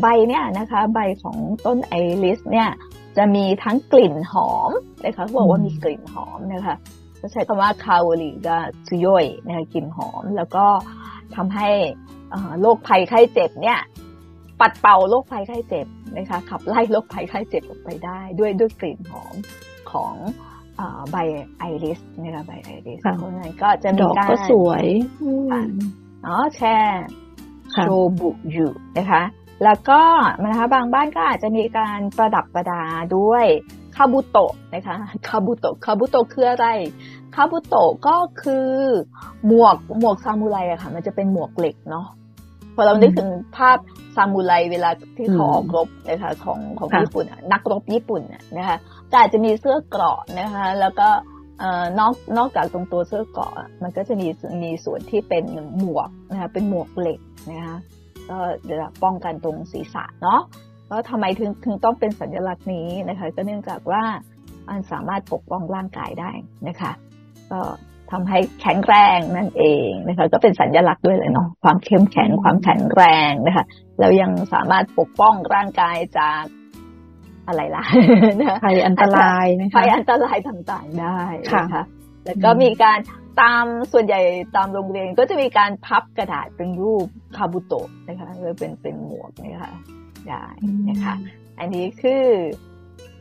[0.00, 1.36] ใบเนี่ยนะคะใบของ
[1.66, 2.68] ต้นไอริสเนี่ย
[3.16, 4.70] จะมีทั้งกลิ่นหอม
[5.04, 6.76] นะคะเขาบอกว่ามีกลิ่นหอมนะคะ
[7.20, 10.66] จะใช้คำว่าคาโอลีกาซุโยยนะคะกลิ่นหอม แล้วก็
[11.36, 11.68] ทำให้
[12.60, 13.78] โรคภัยไข้เจ็บเนี่ย
[14.60, 15.86] ปัดเป่าโรคภัยไข้เจ็บ
[16.16, 19.34] นะคะขับไล่โรคภัยไข้เจ็บออกไปได้ ด้วยด้วยกลิ่นหอม
[19.90, 20.14] ของ
[21.10, 21.16] ใบ
[21.58, 24.86] ไอริสนะคะใบไอริสเพราะฉะนั้นก็จะมีการก็สวย
[26.26, 26.76] อ๋อแช่
[27.72, 27.76] โช
[28.20, 29.22] บุอยู่นะคะ
[29.64, 30.02] แล้วก็
[30.44, 32.82] นะคะบางบ้านก็อาจจะมีการประดับประดา
[33.16, 33.46] ด้วย
[33.96, 34.96] คาบุโตะนะคะ
[35.28, 36.68] คาบุโตะคาบุโตะคืออะไร
[37.34, 38.68] คาบุโตะก็คือ
[39.46, 42.06] หมวกหมวกซามูไรอะค่ะ มันจะเป็นหมวกเหล็กเนาะ
[42.76, 43.78] พอเรานึกถึงภาพ
[44.16, 48.22] ซามูไรเวลาที่เขาออกรบนะคะของของญี่ปุ่นนักรบญี่ปุ่น
[48.58, 48.76] นะคะ
[49.10, 51.08] ก็อาจจะมีเสื้อเกราะนะคะ แล้วก็
[51.98, 53.52] นอกนอกจากตรงตัวเสื้อเกราะ
[53.82, 54.28] มันก็จะมี
[54.62, 55.44] มีส่วนที่เป็น
[55.78, 57.76] หมวกนะคะเป็นหมวกเหล็กนะคะ
[58.30, 58.36] ก็
[58.68, 60.40] จะป้องกันตรงศีรษะเนาะ
[60.88, 64.02] แล้วทำไมถึงถึงต้องเป็นสัญลักษณ์นี้นะคะ ก็เนื่องจากว่า
[64.68, 66.30] มันสามารถปกป้องร่างกายได้
[66.68, 66.92] นะคะ
[67.50, 67.60] ก็
[68.12, 73.64] ทำให้แข็งแรงนั่นเองนะคะก็เป็นสัญญลักษณ์ด้วยเลยเนาะความเข้มแข็งความแข็งแรงนะคะ
[73.98, 76.42] แล้วยังสามารถปกป้องร่างกายจาก
[77.46, 77.84] อะไรล่ะ
[78.64, 81.18] ภัยอันตรายนะคะภัยอันตรายต่างๆได้
[81.52, 81.84] ค่ะ
[82.24, 82.98] แล้วก็มีการ
[83.40, 84.20] ตามส่วนใหญ่
[84.56, 89.72] ตามโรงเรียนก็จะมีการพับกระดาษเป็นรูปคาบุโตะนะคะหรือเป็นเป็นหมวกนะคะ
[90.28, 90.44] ได้
[90.88, 91.14] นะคะ
[91.58, 92.24] อันนี้คือ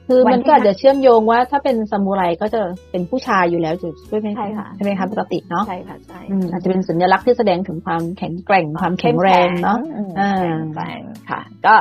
[0.08, 6.20] คือมันก็อาจจะเชื่อมโยงว่า ถ้าเป็นซามูไรก็จะเป็นผู้ชายอยู่แล้วจุดใช่ไหมใช่ค่ะใช่ไหมคะปกติเนาะใช่ค่ะใช่
[6.52, 9.78] อาจจะเป็นสัญลักษณ์ที่แสดงถึงความแข็งแกร่งความแข็งแรงเนาะ
[10.20, 10.32] อ่า
[10.76, 11.74] แรงค่ะ ก็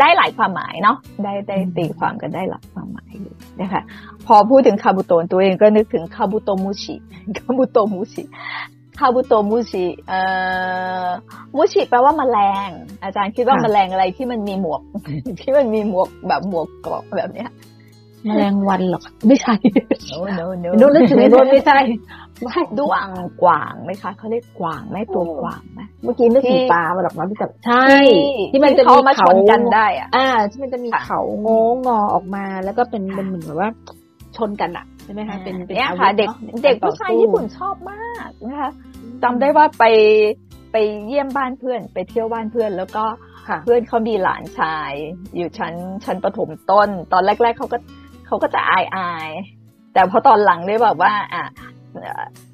[0.00, 3.12] ได้หลายความหมายเนาะได้ได้ตีความกันได้หลายความหมาย
[3.60, 3.82] นะคะ
[4.26, 6.94] พอพูดถึงคาบุโตนตัวเองก็นึกถึงคาบุโตมุชิ
[7.38, 8.22] คาบุโตมุชิ
[8.98, 10.20] คาบุโตมูชิเอ่
[11.04, 11.06] อ
[11.56, 12.70] มูชิแปลว่าแมลง
[13.02, 14.82] อาจารย์คิดว่าแมลงอะไรที่มันมีหมวก
[15.40, 17.50] ที่มันมีหมวกแบบหมวกเกราะแบบเนี้ย
[18.24, 19.54] แมลงวันหรอไม่ใช่
[20.12, 21.78] no no no ดูนึกถึงโดนไม่ใช่
[22.42, 23.08] ไม่ด้วง
[23.42, 27.86] กวางไหมคะเขาเรียกกวางไหมตัวกวางไหมเมื่อกี้นึกถึงปลามาหรอกนะพี่จับใช่
[28.52, 31.48] ที่มันจะมีเขากันได้อะอ่า ที่มันจะมีเขาโง
[31.86, 33.70] งอออกมา แล้วก็เป็นเป็นเหมือนแบบว่า
[34.38, 36.28] ชนกันอะใช่ไหมคะเป็นเป็นเนี่ยค่ะเด็ก
[36.64, 38.70] เด็กผู้ชายญี่ปุ่นชอบมากนะคะ
[39.22, 39.84] จำได้ว่าไป
[40.72, 43.04] ไปเยี่ยมบ้านเพื่อน ไปเที่ยวบ้านเพื่อน แล้วก็
[43.64, 44.92] เพื่อนเขามีหลานชาย
[45.36, 45.74] อยู่ชั้น
[46.04, 47.78] ชั้นประถมต้น ตอนแรก ๆเขาก็
[48.26, 49.30] เขาก็จะอายอาย
[49.94, 51.44] แต่พอตอนหลังเนี่ยแบบว่า อะ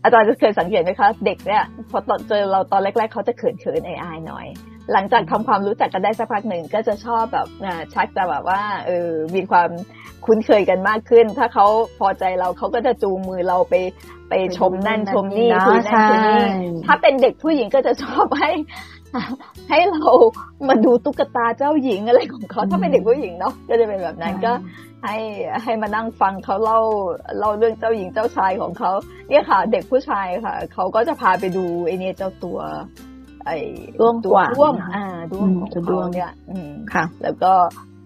[0.02, 4.46] อาจารย์จะเคยสังเกตไหมคะ เด็กเนี่ยพอตอนเจอเราตอนแรก ๆเขาจะเขินเขินอายอายหน่อย
[4.92, 7.48] หลังจากทำความรู้จักกันได้สักพักหนึ่งก็จะชอบแบบ
[7.94, 9.70] ชักจะแบบว่าเออมีความ
[10.24, 11.66] คุ้นเคยกันมากขึ้น ถ้าเขา
[11.98, 13.74] พอใจเราเขาก็จะจูงมือเราไป
[14.28, 16.44] ไปชมนั่นชมนี่คุยนั่นคุยนี่
[16.86, 18.52] ถ้าเป็นเด็กผู้หญิงก็จะชอบให้
[19.70, 20.10] ให้เรา
[20.68, 24.52] มาดูตุ๊กตาเจ้าหญิงอะไรของเขาถ้าเป็นเด็กผู้หญิงเนาะก็จะเป็นแบบนั้นก็
[25.04, 25.16] ให้
[25.62, 26.80] ให้มานั่งฟังเขาเล่า
[27.38, 28.92] เล่าเรื่องเจ้าหญิงเจ้าชายของเขา
[29.28, 32.58] เนี่ยค่ะ เด็กผู้ชายค่ะเขาก็จะพาไปดูไอเนี่ยเจ้าตัว
[33.46, 33.56] ไอ้
[34.00, 37.52] ด้วงตัวด้วงอ่าด้วงของเขาเนี่ยอืมค่ะ แล้วก็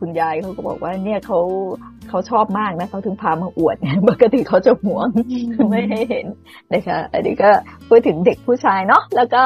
[0.01, 1.39] คุณยายเขาก็บอกว่าเนี่ยเขา
[2.09, 3.77] เขาชอบมากนะเขาถึงพามาอวด
[4.09, 5.09] ปกติเขาจะหวง
[5.71, 6.27] ไม่ให้เห็น
[6.73, 7.51] นะคะอันนี้ก็
[7.89, 9.43] พูดถึงเด็กผู้ชายเนาะแล้วก็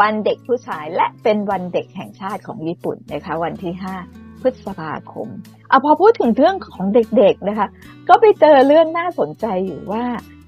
[0.00, 3.94] วันเด็กผู้ชายและเป็นวันเด็กแห่งชาติของญี่ปุ่นนะคะ วันที่ห้า
[4.42, 5.28] พฤษภาคม
[5.70, 7.68] อะพอพูดถึงเรื่องของเด็กๆนะคะ
[8.08, 10.04] ก็ไปเจอเรื่องน่าสนใจอยู่ว่า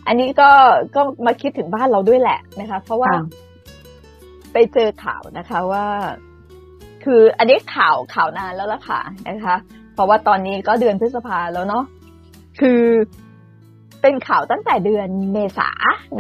[0.07, 0.50] อันนี้ก็
[0.94, 3.12] ก็มาคิดถึงบ้านเราด้วยแหละนะคะ เพราะว่า
[4.53, 5.87] ไปเจอข่าวนะคะว่า
[7.05, 9.57] คืออันนี้ข่าวข่าวนานแล้วล่ะค่ะนะคะ
[9.95, 11.85] เพราะว่าตอนนี้ก็เดือนพฤษภาแล้วเนาะ
[12.61, 12.83] คือ
[14.03, 15.71] เป็นข่าวตั้งแต่เดือนเมษา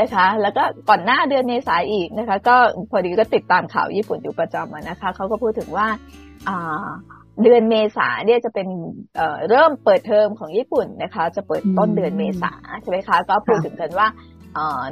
[0.00, 2.56] นะคะ แล้วก็ก่อนหน้าเดือนเมษาอีกนะคะ ก็
[2.90, 5.86] พอดีก็ติดตามข่าวญี่ปุ่นอยู่ประจำนะคะเขาก็พูดถึงว่า
[7.42, 8.68] เดือนเมษาเนี่ยจะเป็น
[9.16, 14.08] เเริ่มเปิดเทอมของญี่ปุ่นนะคะ จะเปิดต้นเดือนเมษาใช่ไหมคะ ก็พูดถึงกันว่า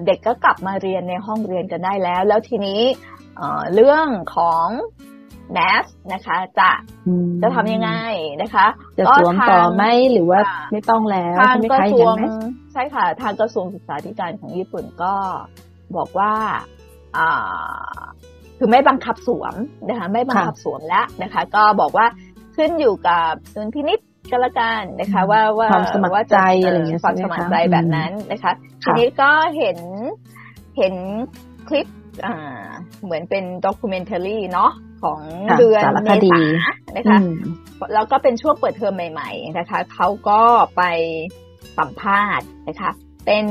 [0.06, 2.80] เด็กก็กลับมาเรียนในห้องเรียนกันได้แล้ว แล้วทีนี้
[3.74, 4.66] เรื่องของ
[5.52, 6.70] แมสนะคะ จะ
[7.42, 7.92] จะทำยังไง
[8.42, 8.66] นะคะ
[8.98, 10.40] จะสวมต่อไหมหรือว่า
[10.72, 12.14] ไม่ต้องแล้วทางกระทรวง
[12.72, 15.14] ใช่ค่ะ ทางกระทรวงศึกษาธิการของญี่ปุ่นก็
[15.96, 16.32] บอกว่า
[17.16, 18.00] อ่า
[18.58, 19.54] คือไม่บังคับสวม
[19.88, 22.06] นะคะ ไม่บังคับสวมแล้วนะคะ ก็บอกว่า
[22.56, 24.00] ขึ้นอยู่กับดุลพินิษ
[24.30, 29.78] ก็แล้วกันนะคะ ว่าว่าความสมัครใจอะไรอย่างเงี้ยความสมัครใจแบบนั้นนะคะ ทีนี้ก็เห็น
[30.78, 30.94] เห็น
[31.68, 31.86] คลิป
[32.26, 32.36] อ่า
[33.04, 34.70] เหมือนเป็นด็อกิเมนทารีเนาะ
[35.02, 35.20] ของ
[35.58, 36.40] เดือนเมษา
[36.96, 37.18] นะคะ
[37.94, 40.40] แล้วก็เป็นช่วงเปิดเทอมใหม่ๆนะคะเขาก็
[40.76, 40.82] ไป
[41.78, 42.90] สัมภาษณ์นะคะ
[43.26, 43.46] เป็น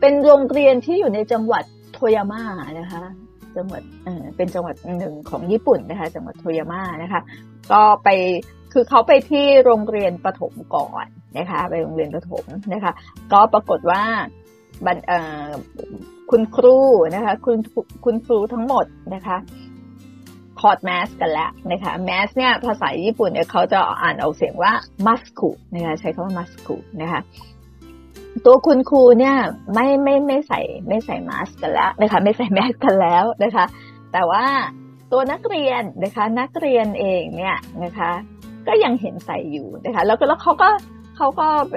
[0.00, 2.42] เป็นโรงเรียนที่อยู่ในจังหวัดโทยาม่า
[2.80, 3.02] นะคะ
[3.56, 7.20] จังหวัดเออเป็นจังหวัดหนึ่งของญี่ปุ่นนะคะ จังหวัดโทยาม่านะคะ
[7.72, 8.08] ก็ไป
[8.72, 11.06] คือเขาไปที่โรงเรียนประถมก่อน
[11.38, 12.92] นะคะ ไปโรงเรียนประถมนะคะ
[13.32, 14.02] ก็ปรากฏว่า
[16.30, 16.78] คุณครู
[17.14, 17.58] นะคะ คุณ
[18.04, 18.84] คุณครูทั้งหมด
[19.14, 19.36] นะคะ
[20.60, 24.72] ถอดแมสกันแล้วนะคะแมสเนี่ยภาษาญี่ปุ่นเนี่ยเขาจะอ่านออกเสียงว่า
[25.06, 27.20] มัสคุนะคะใช้คำว่ามัสคุนะคะ
[28.44, 29.36] ตัวคุณครูเนี่ย
[29.74, 33.64] ไม่ไม่ไม่ใส่ไม่ใส่มาสกันแล้วนะคะไม่ใส่แมสกันแล้วนะคะ
[34.12, 34.44] แต่ว่า
[35.12, 38.10] ตัวนักเรียนนะคะ นักเรียนเองเนี่ยนะคะ
[38.68, 40.68] ก็ยังเห็นใส่อยู่นะคะ แล้วก็แล้วเขาก็
[41.16, 41.76] เขาก็ไป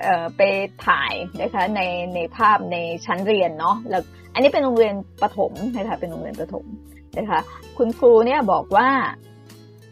[0.00, 0.42] เอ่อไป
[0.86, 1.80] ถ่ายนะคะใน
[2.14, 4.02] ในภาพในชั้นเรียนเนาะแล้ว
[4.34, 6.66] อันนี้เป็นโรงเรียนประถมนะคะเป็นโรงเรียนประถม
[7.18, 7.40] นะคะ
[7.78, 8.88] คุณครูเนี่ยบอกว่า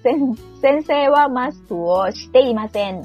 [0.01, 0.19] เซน
[0.61, 2.97] เซนเซว่ามาสัวสเตมาเซน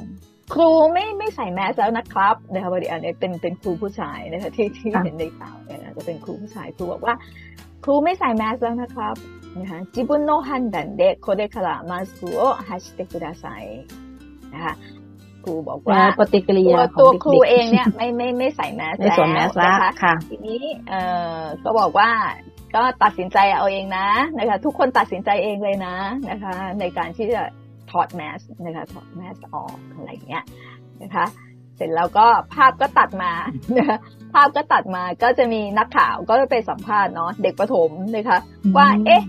[0.53, 7.15] ครูไม่ไม่ใส่แมสแล้วนะครับนะคะพอดีอันนี้เป็นเป็นครูผู้ชายนะคะที่ที่เห็นในข่าวเนี่ยจะเป็นครูผู้ชายครูบอกว่า
[7.83, 9.15] ครูไม่ใส่แมสแล้วนะครับ
[9.59, 13.45] นะคะจิบุนโนฮันดันเดะโคเดคาระมาสุโอฮัชเตกุดาไซ
[14.53, 14.73] นะคะ
[15.45, 21.01] ครูบอกว่าปฏิกิริยาตัวครูเองเนี่ยไม่ไม่ไม่ใส่แมสแล้วนะคะทีนี้เอ่
[21.37, 22.09] อก็บอกว่า
[22.75, 25.95] ก็ตัดสินใจเอาเองนะนะคะ ทุกคนตัดสินใจเองเลยนะ
[26.29, 27.41] นะคะ ในการที่จะ
[27.91, 30.43] ถอดแมสนะคะถอดแมสออกอะไรเงี้ย
[31.03, 31.25] นะคะ
[31.75, 33.31] เสร็จแล้วก็ภาพก็ตัดมา
[33.77, 33.99] นะคะ
[34.33, 38.37] ภาพก็ตัดมาก็จะมีนักข่าวก็ไปสัมภาษณ์เนาะเด็กประถมนะคะ
[38.77, 39.23] ว่า เอ๊ะ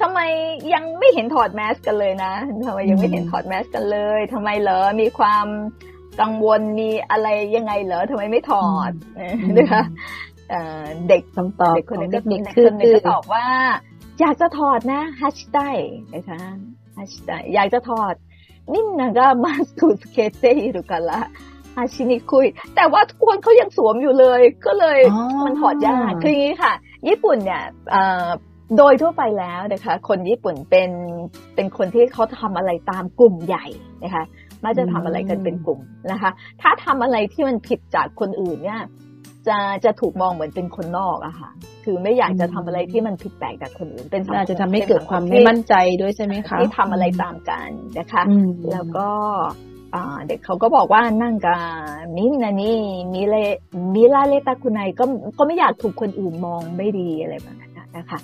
[0.00, 0.20] ทำไม
[0.74, 2.32] ยังไม่เห็นถอดแมสกันเลยนะ
[2.66, 5.46] ทำไมยังไม่เห็นถอดแมสกันเลยทำไมเหรอมีความ
[6.20, 8.90] กังวลมีอะไรยังไงเหรอทำไมไม่ถอด
[9.56, 9.82] นะคะ
[11.08, 13.46] เด็กต้องตอบเด็กคนนึงก็มีคนนึงก็ตอบว่า
[14.20, 15.58] อยากจะถอดนะฮัชได
[16.14, 16.40] นะคะ
[16.98, 18.14] ฮัชไดอยากจะถอด
[18.72, 20.82] มินนากามาสกุสเคเตหรื
[21.76, 24.98] อกันละอาชินิคุย แต่ว่าทุกคนเขายังสวมอยู่เลย ก็เลย
[25.44, 26.72] มันถอดยากคืออย่างนี้ค่ะ
[27.08, 27.62] ญี่ปุ่นเนี่ย
[28.78, 30.90] โดยทั่วไปแล้วนะคะ คนญี่ปุ่นเป็น
[31.54, 33.66] เป็นคนที่เขาทำอะไรตามกลุ่มใหญ่
[34.04, 34.24] นะคะ
[34.64, 35.80] มักจะทำอะไรกันเป็นกลุ่ม
[36.12, 36.30] นะคะ
[36.62, 38.80] ถ้าทำอะไรที่มันผิดจากคนอื่นเนี่ย
[39.48, 41.50] จะจะถูกมองเหมือนเป็นคนนอกอะค่ะ
[41.84, 48.22] คือไม่อยากจะทำอะไรที่มันผิดแปลกจากคนอื่น เป็นอาจจะทำให้เกิดความไม่มั่นใจด้วยใช่ไหมคะที่ทำอะไรตามกันนะคะ
[48.72, 49.08] แล้วก็
[50.26, 51.58] เด็กเขาก็บอกว่านั่งกับ
[52.16, 52.80] มินนะนี่
[53.12, 53.36] มิเล
[53.94, 55.04] มิลาเลตาคุณไนก็
[55.38, 58.18] ก็ไม่อยากถูกคนอื่นมองไม่ดีอะไรแบบนั้นนะคะ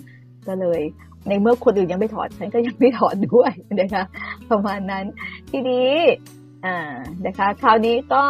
[0.46, 0.80] ก็เลย
[1.28, 4.04] ในเมื่อคนอื่นยังไม่ถอดฉันก็ยังไม่ถอดด้วยนะคะ
[4.50, 5.04] ประมาณนั้น
[5.50, 5.92] ทีนี้
[6.64, 6.76] อ่า
[7.26, 8.24] นะคะ คราวนี้ก็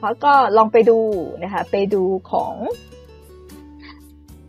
[0.00, 0.98] เขาก็ลองไปดู
[1.42, 2.54] นะคะ ไปดูของ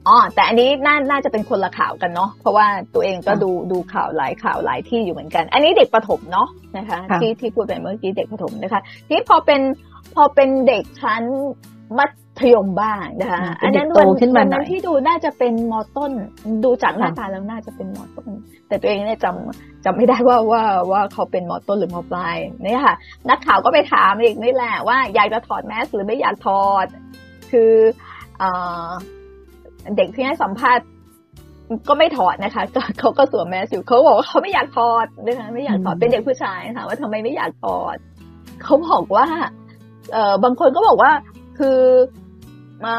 [0.07, 9.61] อ๋อแต่อันนี้น่าน่าจะเป็นคนละข่าวกันเนาะเพราะว่าตัวเองก็ดูดูข่าวหลายข่าวหลายที่อยู่เหมือนกัน อันนี้เด็กประถมเนาะนะคะ ที่ที่พูดไปเมื่อกี้เด็กประถมนะคะที่พอเป็น
[10.15, 11.23] พอเป็นเด็กชั้น
[11.97, 12.05] มั
[12.39, 14.03] ธยมบ้างนะคะอันนั้นวั
[14.43, 16.11] นนั้นที่ดูน่าจะเป็นมอต้น
[16.63, 18.29] ดูจากหน้าตาแล้วน่าจะเป็นมอต้น
[18.67, 22.95] แต่ตัวเองเนี่ยจำจำไม่ได้ว่าว่าว่าเขาเป็นมอต้นหรือมอปลายนี่ค่ะ
[23.29, 26.87] นักข่าวก็ไปถามอีกนี่แหละว่าอยากจะถอดแมสหรือไม่อยากถอด
[27.51, 27.71] คือ
[28.39, 30.85] เด็กที่ให้สัมภาษณ์
[31.87, 32.63] ก็ไม่ถอดนะคะ
[32.99, 37.97] เขาก็สวมแมสอยู่เขาบอกว่าเขาไม่อยากถอดนะคะไม่อยากถอดเป็นเด็กผู้ชายถามว่าทำไมไม่อยากถอด
[38.63, 39.25] เขาบอกว่า
[40.13, 41.11] เออบางคนก็บอกว่า
[41.59, 41.79] คือ
[42.85, 42.97] มา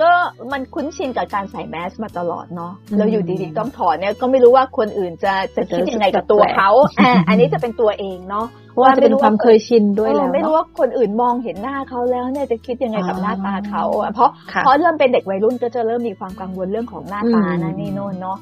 [0.00, 0.10] ก็
[0.52, 8.46] มันคุ้นชินกับการใส่แมสมาตลอดเนาะแล้วอยู่ดีๆต้องถอดเนี่ยก็ไม่รู้ว่าคนอื่นจะจะคิดยังไงกับตัวเขาอ่าอันนี้จะเป็นตัวเองเนาะ
[8.80, 18.38] ว่าจะเป็นความเคยชินด้วยแล้วไม่รู้ว่าคนอื่นมองเห็นหน้าเขาแล้วเนี่ยจะคิดยังไงกับหน้าตาเขาเพราะเพราะเริ่มเป็นเด็กวัยรุ่นก็จะเริ่มมีความกังวลเรื่องของหน้าตานะนี่โน่นเนาะ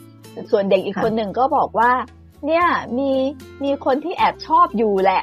[0.50, 1.90] ส่วนเด็กอีกคนหนึ่งก็บอกว่า
[2.46, 2.66] เนี่ย
[2.98, 3.10] มี
[3.64, 5.22] มีคนที่แอบชอบอยู่แหละ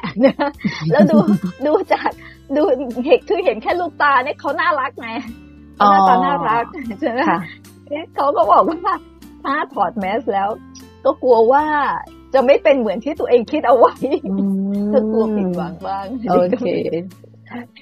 [0.91, 1.17] แล้วดู
[1.65, 2.09] ดูจาก
[2.55, 2.61] ดู
[3.05, 5.09] เห็นคือเห็นแค่ลูกตาเนี่ยเขาน่ารักไง
[5.77, 6.65] หน้าตาน่ารัก
[6.99, 7.19] ใช่ไหม
[8.15, 8.95] เขาก็บอกว่า
[9.43, 10.49] ถ้าถอดแมสแล้ว
[11.05, 11.65] ก็กลัวว่า
[12.33, 13.93] จะไม่เป็นเหมือนที่ตัวเองคิดเอาไว้
[14.93, 16.67] ก็กลัวผิดหวังบ้างโอเค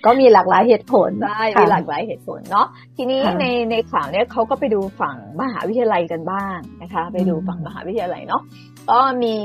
[0.06, 8.42] ก็มีหลากหลายเหตุผลใช่มีหลากหลายเหตุผลเนาะทีนี้ในในข่าวเนี้ยเขาก็ไปดูฝั่งมหาวิทยาลัยกันบ้างนะคะ ไปดูฝั่งมหาวิทยาลัยเนาะ
[8.90, 9.38] ก็มี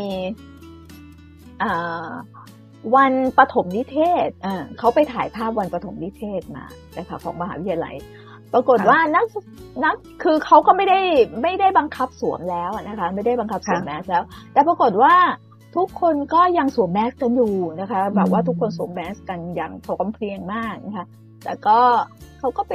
[2.97, 4.29] วันปฐมนิเทศ
[4.79, 6.65] เขาไปถ่ายภาพวันปฐมนิเทศมา
[6.99, 7.95] นะคะของมหาวิทยาลัย
[8.53, 9.25] ปรากฏว่านัก
[9.85, 11.01] นักคือเขาก็ไม่ได้
[11.43, 15.15] ไม่ได้บังคับสวมแล้วนะคะ ไม่ได้บังคับสวมแมสแล้ว แต่ปรากฏว่า
[15.77, 21.07] ทุกคนก็ยังสวมแมสกันอยู่นะคะ แบบว่าทุกคนสวมแมสกันอย่างพร้อมเพรียงมากนะคะ
[21.45, 21.79] แต่ก็
[22.39, 22.73] เขาก็ไป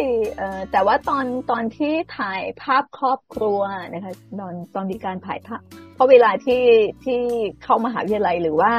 [0.71, 3.59] แต่ว่าตอนตอนที่ถ่ายภาพครอบครัว
[3.93, 5.61] นะคะตอนตอนมีการถ่ายภาพ
[5.95, 6.63] เพราะเวลาที่
[7.05, 7.19] ที่
[7.63, 8.73] เข้ามหาวิทยาลัยหรือว่า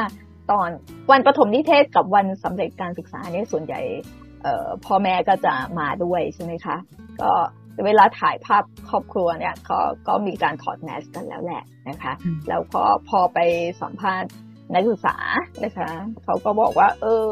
[0.51, 0.69] ตอน
[1.11, 3.81] วันประถมนิเทศกับวันสำเร็จการศึกษาเนี่ยส่วนใหญ่
[4.85, 6.75] พ่อแม่ก็จะมาด้วยใช่ไหมคะ
[7.21, 7.31] ก็
[7.85, 12.13] เวลาถ่ายภาพครอบครัวเนี่ยก็ก็มีการถอดแมสกันแล้วแหละนะคะ
[12.47, 13.39] แล้วพอพอไป
[13.81, 14.29] สัมภาษณ์
[14.73, 15.17] นักศึกษา
[15.63, 15.89] นะคะ
[16.23, 17.25] เขาก็บอกว่า เออ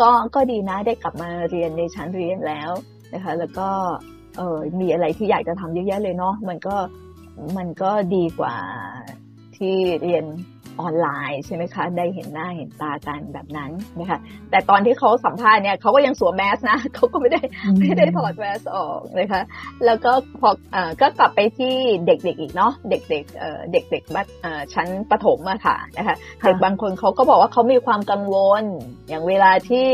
[0.00, 2.70] ก็ก็ดีนะได้กลับมาเรียนในชั้นเรียนแล้ว
[3.14, 3.68] นะคะ แล้วก็
[4.36, 6.76] เออมีอะไรที่อยากจะทำเยอะแยะเลยเนาะมันก็
[7.56, 8.56] มันก็ดีกว่า
[9.56, 10.24] ที่เรียน
[10.80, 14.18] ออนไลน์ใช่ไหมคะ ได้เห็นหน้าเห็นตากันแบบนั้นนะคะ
[14.50, 17.40] แต่ตอนที่เขาสัมภาษณ์เนี่ยเขาก็ยังสวมแมสนะเขาก็ไม่ได้
[17.78, 19.42] ไม่ได้ถอดแมสออกนะคะ
[19.84, 20.50] แล้วก็พอ
[21.00, 21.74] ก็กลับไปที่
[22.06, 24.26] เด็กๆอีกเนาะเด็กๆเด็กๆบัด
[24.74, 28.64] ชั้นประถมอะค่ะนะคะเด็กบางคนเขาก็บอกว่าเขามีความกังวล
[29.08, 29.86] อย่างเวลาที่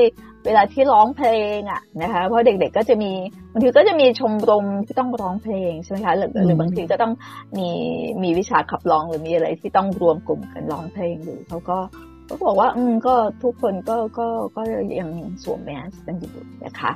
[0.48, 3.12] เวลาที่ร้องเพลงอะนะคะเพราะเด็กๆก็จะมี
[3.52, 7.12] บางทีก็จะมีชมรมที่ต้องร้องเพลงใช่ไหมคะหรือหรือบางทีก็ต้อง
[7.58, 7.68] มี
[8.22, 11.78] มีวิชาขับร้องหรือมีอะไรที่ต้องรวมกลุ่มกันร้องเพลงอยู่เขาก็
[12.28, 14.62] ก็บอกว่า อืมก็ทุกคนก็ก็ก็
[15.00, 15.08] ยัง
[15.42, 16.34] สวมแมสกันอยู่
[16.64, 16.92] นะคะ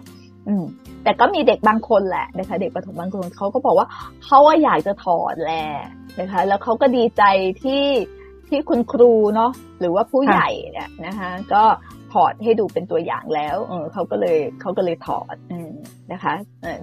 [0.48, 0.64] อืม
[1.04, 3.86] แต่ก็มีเด็กบางคนแหละนะคะเด็กประถมบางคนเขาก็บอกว่า
[4.24, 5.66] เขาว่าอยากจะถอดแหละ
[6.20, 7.22] นะคะ แล้วเขาก็ดีใจ
[7.62, 7.84] ที่
[8.48, 11.62] ที่คุณครูเนาะหรือว่าผู้ใหญ่เนี่ยนะคะ ก็
[12.12, 15.36] ถอดให้ดูเป็นตัวอย่างแล้วเออเขาก็เลยเขาก็เลยถอด
[16.12, 16.34] นะคะ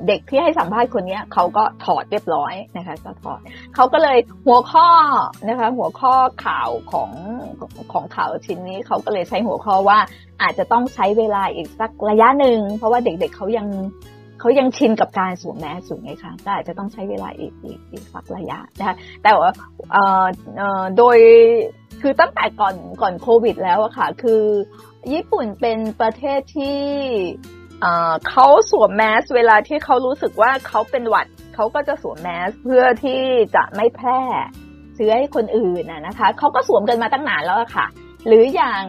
[0.07, 3.39] เด็กที่ให้สัมภาษณ์คนนี้เขาก็ถอดเรียบร้อยนะคะ ก็ถอด
[3.75, 4.87] เขาก็เลยหัวข้อ
[5.49, 6.13] นะคะ หัวข้อ
[6.45, 7.11] ข่าวของ
[7.93, 9.99] ของข่าวชิ้นนี้เขาก็เลยใช้หัวข้อว่า
[10.41, 13.67] อาจจะต้องใช้เวลาอีกสักระยะหนึ่งเพราะว่าเด็กๆเขายัง
[14.39, 19.51] เขายังชินกับการสวมแมสสูงไงคะก็อาจจะต้องใช้เวลาอีกอีกอีกสักระยะนะคะแต่ว่า
[20.97, 21.17] โดย
[22.01, 24.41] คือตั้งแต่ก่อนก่อนโควิด แล้วอะค่ะ คือ
[25.13, 26.79] ญี่ปุ่นเป็นประเทศที่
[28.29, 33.21] เขาสวมแมส เวลาที่เขารู้สึกว่าเขาเป็นหวัดเขาก็จะสวมแมสเพื่อที่
[33.55, 34.21] จะไม่แพร่
[34.95, 37.85] เชื้อให้คนอื่นนะคะเขาก็สวมกันมาตั้งนานแล้วค่ะ
[38.27, 38.83] หรืออย่าง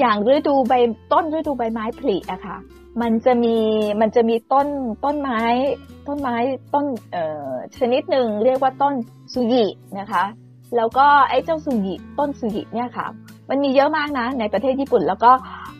[0.00, 0.72] อย่างฤดูใบ
[1.12, 2.56] ต้นฤดูใบไม้ผลิอะค่ะ
[3.00, 3.56] มันจะมี
[4.00, 4.68] มันจะมีต้น
[5.04, 5.42] ต้นไม้
[6.06, 6.36] ต้นไม้
[6.74, 8.94] ต้นเอ่อชนิดหนึ่งเรียกว่าต้น
[9.32, 9.66] สุยิ
[9.98, 10.24] นะคะ
[10.76, 13.06] แล้วก็ไอ้เจ้าสุยิต้นสุยิเนี่ยค่ะ
[13.50, 15.30] มันมีเยอะมากนะ ในประเทศญี่ปุ่น แล้วก็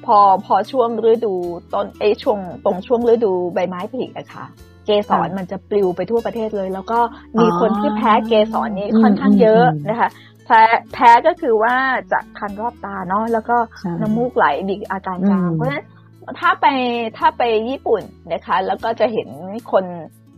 [0.07, 1.35] พอพอช่วงฤดู
[1.75, 4.45] ต้นเอช่วงตรงช่วงฤดูใบไม้ผลิอะค่ะ
[4.85, 6.99] เกสรมันจะปลิวไปทั่วประเทศเลย แล้วก็
[7.41, 10.09] มีคนที่แพ้เกสรนี้ค่อนข้างเยอะนะคะ
[10.45, 10.61] แพ้
[10.93, 11.75] แพ้ก็คือว่า
[12.13, 13.57] จะคันรอบตาเนาะแล้วก็
[14.01, 15.85] น้ำมูกไหลมีอาการจามเพราะฉะนั้น
[16.41, 16.67] ถ้าไป
[17.19, 18.03] ถ้าไปญี่ปุ่น
[18.33, 19.29] นะคะ แล้วก็จะเห็น
[19.73, 19.85] คน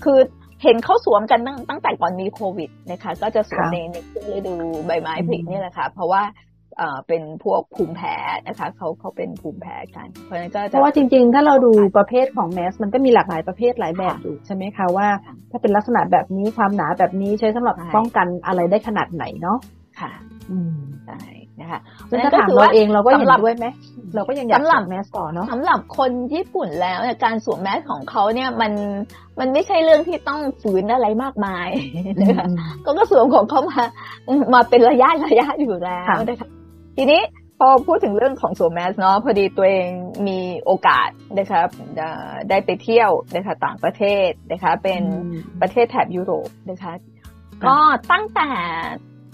[0.05, 0.19] คือ
[0.63, 4.55] เห็นเขาสวมกันตั้งตั้งแต่ก่อนมีโควิดนะคะ ก็จะสวมในในช่วงฤดู
[4.87, 6.23] ใบไม้ผลินี่แหละค่ะ เพราะว่า
[7.09, 8.17] เป็นพวกภูมิแพ้
[8.47, 15.09] นะคะเขาเขาเป็นภูมิแพ้กัน เพราะฉะนั้นก็เพราะว่าจริงๆ ถ้าเราดูประเภทของแมส มันก็มีหลากหลายประเภทหลายแบบอยู่ใช่ไหมคะว่า
[15.51, 19.59] ถ้าเป็นลักษณะแบบนี้ความหนาแบบนี้ใช้สำหรับป้องกันอะไรได้ขนาดไหนเนาะ
[20.01, 20.11] ค่ะ
[20.51, 21.21] อืมใช่
[21.61, 23.67] นะคะแล้ถามเราเองเราก็เห็นด้วยไหม
[24.15, 28.73] เราก็ยังอยากสวมแมสต่อเนาะสำหรับคนญี่ปุ่นแล้วการสวมแมสของเขาเนี่ยมัน
[29.41, 31.69] มันไม่ใช่เรื่องที่ต้องฝืนอะไรมากมาย
[32.21, 32.47] นะคะ
[32.85, 33.83] ก็ก็สวมของเขามา
[34.55, 36.49] มาเป็นระยะระยะอยู่แล้วนะคะ
[36.97, 37.23] ทีนี้
[37.59, 39.89] พอพูดถึงเรื่องของสวมแมสเนาะพอดีตัวเอง
[40.29, 41.61] มีโอกาสนะคะ
[42.51, 45.03] ได้ไปเที่ยวนะคะต่างประเทศนะคะเป็น
[45.61, 46.93] ประเทศแถบยุโรปนะคะ
[47.67, 47.77] ก็
[48.13, 48.51] ตั้งแต่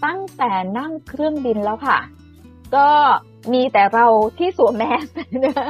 [0.05, 1.99] ตั้งแต่นั่งเครื่องบินแล้วค่ะ
[2.77, 2.89] ก็
[3.53, 4.07] มีแต่เรา
[4.39, 5.07] ที่สวมแมส
[5.45, 5.69] นะคะ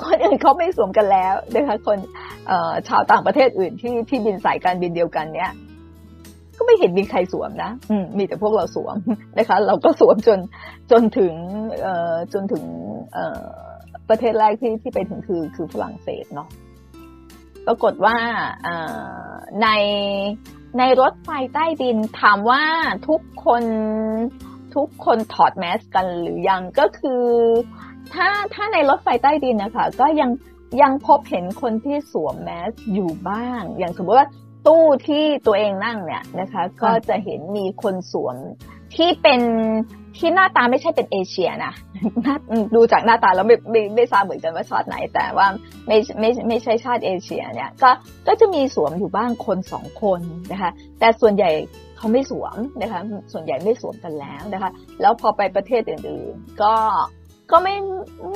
[0.00, 1.98] คนอื่นเขาไม่สวมกันแล้วนะคะคน
[2.88, 5.52] ชาวต่างประเทศอื่นที่ที่บินสายการบินเดียวกันเนี้ย
[6.60, 8.96] ก็ไม่เห็นมีใครสวมนะอืมีแต่พวกเราสวม
[9.38, 10.38] นะคะ เราก็สวมจน
[10.90, 11.32] จนถึง
[11.82, 12.64] เอ่อจนถึง
[13.12, 13.44] เอ่อ
[14.08, 16.48] ประเทศแรกที่ที่ไปถึงคือคือฝรั่งเศสเนาะ
[17.66, 18.16] ปรากฏว่า
[19.62, 19.68] ใน
[20.78, 22.62] ในรถไฟใต้ดินถามว่า
[23.08, 23.64] ทุกคน
[24.74, 27.24] ทุกคนถอดแมสกันหรือยังก็คือ
[28.14, 30.30] ถ้าถ้าในรถไฟใต้ดินนะคะ ก็ยัง
[30.82, 34.28] ยังพบเห็นคนที่สวมแมสอยู่บ้าง อย่างสมมติว่า
[34.66, 38.36] ตู้ที่ตัวเองนั่งเนี่ยนะคะ ก็จะเห็นมีคนสวม
[38.96, 39.40] ที่เป็น
[40.18, 41.74] ที่หน้าตาไม่ใช่เป็นเอเชียนะ
[42.74, 45.46] ดูจากหน้าตาแล้วไม่ไม่ไม่ทราบเหมือนกันว่าชาติไหน แต่ว่า
[45.86, 47.90] ไม่ไม่ไม่ใช่ชาติเอเชียเนี่ย ก็
[48.28, 50.20] ก็จะมีสวมอยู่บ้างคนสองคน
[50.52, 50.70] นะคะ
[51.00, 51.50] แต่ส่วนใหญ่
[51.96, 53.00] เขาไม่สวมนะคะ
[53.32, 54.70] ส่วนใหญ่ไม่สวมกันแล้วนะคะ
[55.00, 56.74] แล้วพอไปประเทศอื่นๆ ก็
[57.50, 57.76] ก็ไม่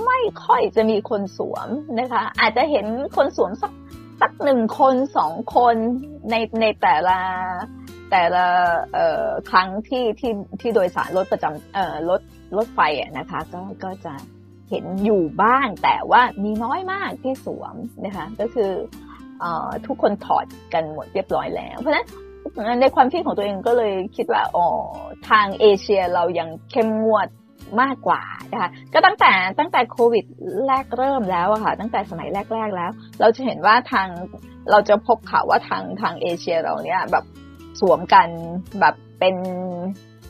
[0.07, 1.69] ไม่ค่อยจะมีคนสวม
[2.01, 3.73] นะคะ อาจจะเห็นคนสวมสัก
[4.21, 5.77] สักหนึ่งคนสองคน
[6.31, 7.19] ในในแต่ละ
[8.11, 8.45] แต่ละ
[9.51, 12.21] ครั้งที่ที่ที่โดยสารรถประจำรถ
[12.57, 12.81] รถไฟ
[13.19, 14.15] นะคะ ก็ก็จะ
[14.71, 17.75] เห็นอยู่บ้างแต่ว่ามีน้อยมากที่สวม
[18.05, 18.71] นะคะก็คือ
[19.43, 19.45] อ
[19.87, 22.07] ทุกคนถอดกันหมดเรียบร้อยแล้ว เพราะฉะนั้น
[22.81, 24.69] ในความคิดของตัวเองก็เลยคิดว่าอ๋อ
[25.29, 27.29] ทางเอเชียเรายังเข้มงวด
[27.83, 30.25] มากกว่านะคะก็ตั้งแต่ตั้งแต่โควิด
[30.67, 34.09] แรกเริ่มแล้วอะค่ะ ตั้งแต่สมัยแรก ๆแล้ว เราจะเห็นว่าทาง
[34.71, 37.25] เราจะพบข่าวว่าทางทางเอเชียเราเนี่ยแบบ
[37.81, 38.29] สวมกัน
[38.81, 39.35] แบบเป็น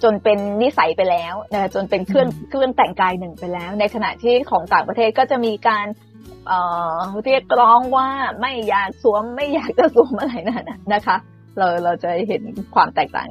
[0.03, 5.87] จนเป็นนิสัยไปแล้วนะจนเป็นเครื่องเครื่องแต่งกายหนึ่งไปแล้ว ในขณะที่ของต่างประเทศก็จะมีการ
[6.47, 6.59] เอ่
[6.95, 8.09] อเรียกร้องว่า
[8.41, 11.17] ไม่อยากสวมไม่อยากจะสวมอะไรนั่นนะคะ
[11.59, 12.43] เราเราจะเห็น
[12.75, 13.29] ความแตกต่าง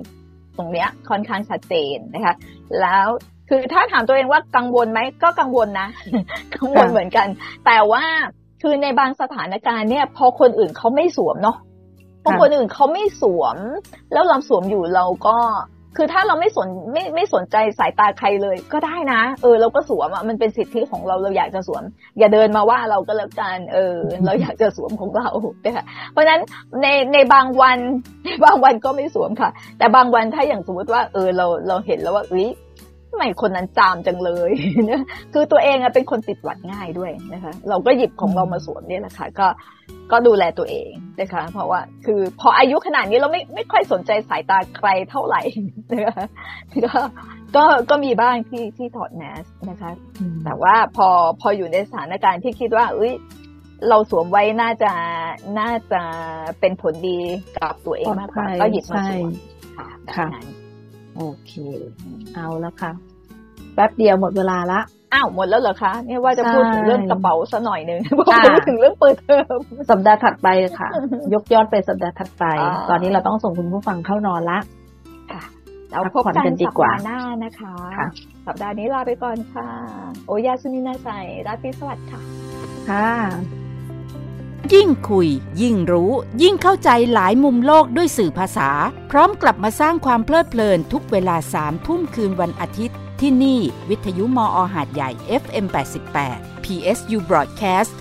[0.58, 2.36] ตรงเนี้ยค่อนข้างชัดเจนนะคะ
[2.82, 3.08] แล้ว
[3.50, 5.88] คือถ้าถามตัวเองว่ากังวลไหมก็กังวลนะ
[6.56, 7.28] กังวลเหมือนกัน
[7.66, 8.04] แต่ว่า
[8.62, 11.58] คือในบางสถานการณ์เนี่ย พอคนอื่นเขาไม่สวมเนาะ
[12.24, 13.58] พอคนอื่นเขาไม่สวม
[14.14, 15.38] แล้วเราสวมอยู่เราก็
[15.98, 21.84] คือถ้าเราไม่สนไม่ไม่สนใจสายตาใครเลย ก็ได้นะ เออ เราก็สวมอะมันเป็นสิทธิของเราเราอยากจะสวม
[22.20, 25.30] อย่าเดินมาว่าเราก็แล้วกันเออ เราอยากจะสวมของเรา
[25.66, 26.42] นะคะเพราะฉะนั้น
[26.82, 27.78] ในในบางวัน
[28.26, 32.48] ในบางวันก็ไม่สวมค่ะ แต่บางวันถ้าอย่างสมมติว่า เออเราเราเห็นแล้วว่าเอ้ย
[33.14, 34.52] ทำไมคนนั้นจามจังเลย
[34.92, 35.02] นะ
[35.34, 39.48] คือตัวเองอะเป็นคนติดหวัดง่ายด้วยนะคะ เราก็หยิบของเรามาสวมนี่แหละค่ะ ก็
[40.12, 45.42] ก็ดูแลตัวเองนะคะ เพราะว่า คือพออายุขนาดนี้เราไม่ไม่ค่อยสนใจสายตาใครเท่าไหร่
[45.92, 46.26] นะคะ
[46.86, 46.94] ก็
[47.56, 49.92] ก็ก็มีบ้างที่ที่ถอดแมสนะคะ
[50.46, 51.08] แต่ว่าพอ
[51.42, 53.14] พออยู่ในสถานการณ์ที่คิดว่า เอ้ย
[53.90, 54.92] เราสวมไว้น่าจะ
[55.60, 56.02] น่าจะ
[56.60, 57.20] เป็นผลดี
[57.58, 59.32] กับตัวเองมากกว่าก็หยิบมาสวม
[59.78, 60.28] ค่ะค่ะ
[61.18, 61.54] โอเค
[62.36, 62.92] เอาแล้วค่ะ
[63.74, 64.80] แป๊บเดียวหมดเวลาละ
[65.14, 70.48] อ้าวหมดแล้วเหรอคะเนี่ยว่าจะพูดถึงเรื่องกระเป๋าซะหน่อยหนึ่งพูดถึงเรื่องเปิดเทอมสัปดาห์ถัดไป
[70.80, 70.90] ค่ะ
[71.34, 72.46] ยกยอดไปสัปดาห์ถัดไป
[72.90, 74.60] ตอนนี้เราต้องส่งคุณผู้ฟังเข้านอนละ
[75.32, 75.44] ค่ะ
[75.92, 77.76] เราพบกันสัปดาห์หน้านะคะ
[78.48, 79.68] สัปดาห์นี้ลาไปก่อนค่ะ
[80.28, 81.10] โอยาสุนินาไซ
[81.48, 82.22] ราตรีสวัสดิ์ค่ะ
[82.90, 83.10] ค่ะ
[84.72, 85.28] ยิ่งคุย
[85.62, 88.70] ยิ่งรู้ ยิ่งเข้าใจหลายมุมโลกด้วยสื่อภาษา
[89.12, 95.10] พร้อมกลับมาสร้างความเพลิดเพลินทุกเวลาสามทุ่มคืนวันอาทิตย์ ที่นี่ วิทยุมออหาดใหญ่
[95.42, 95.66] FM
[96.16, 97.94] 88 PSU Broadcast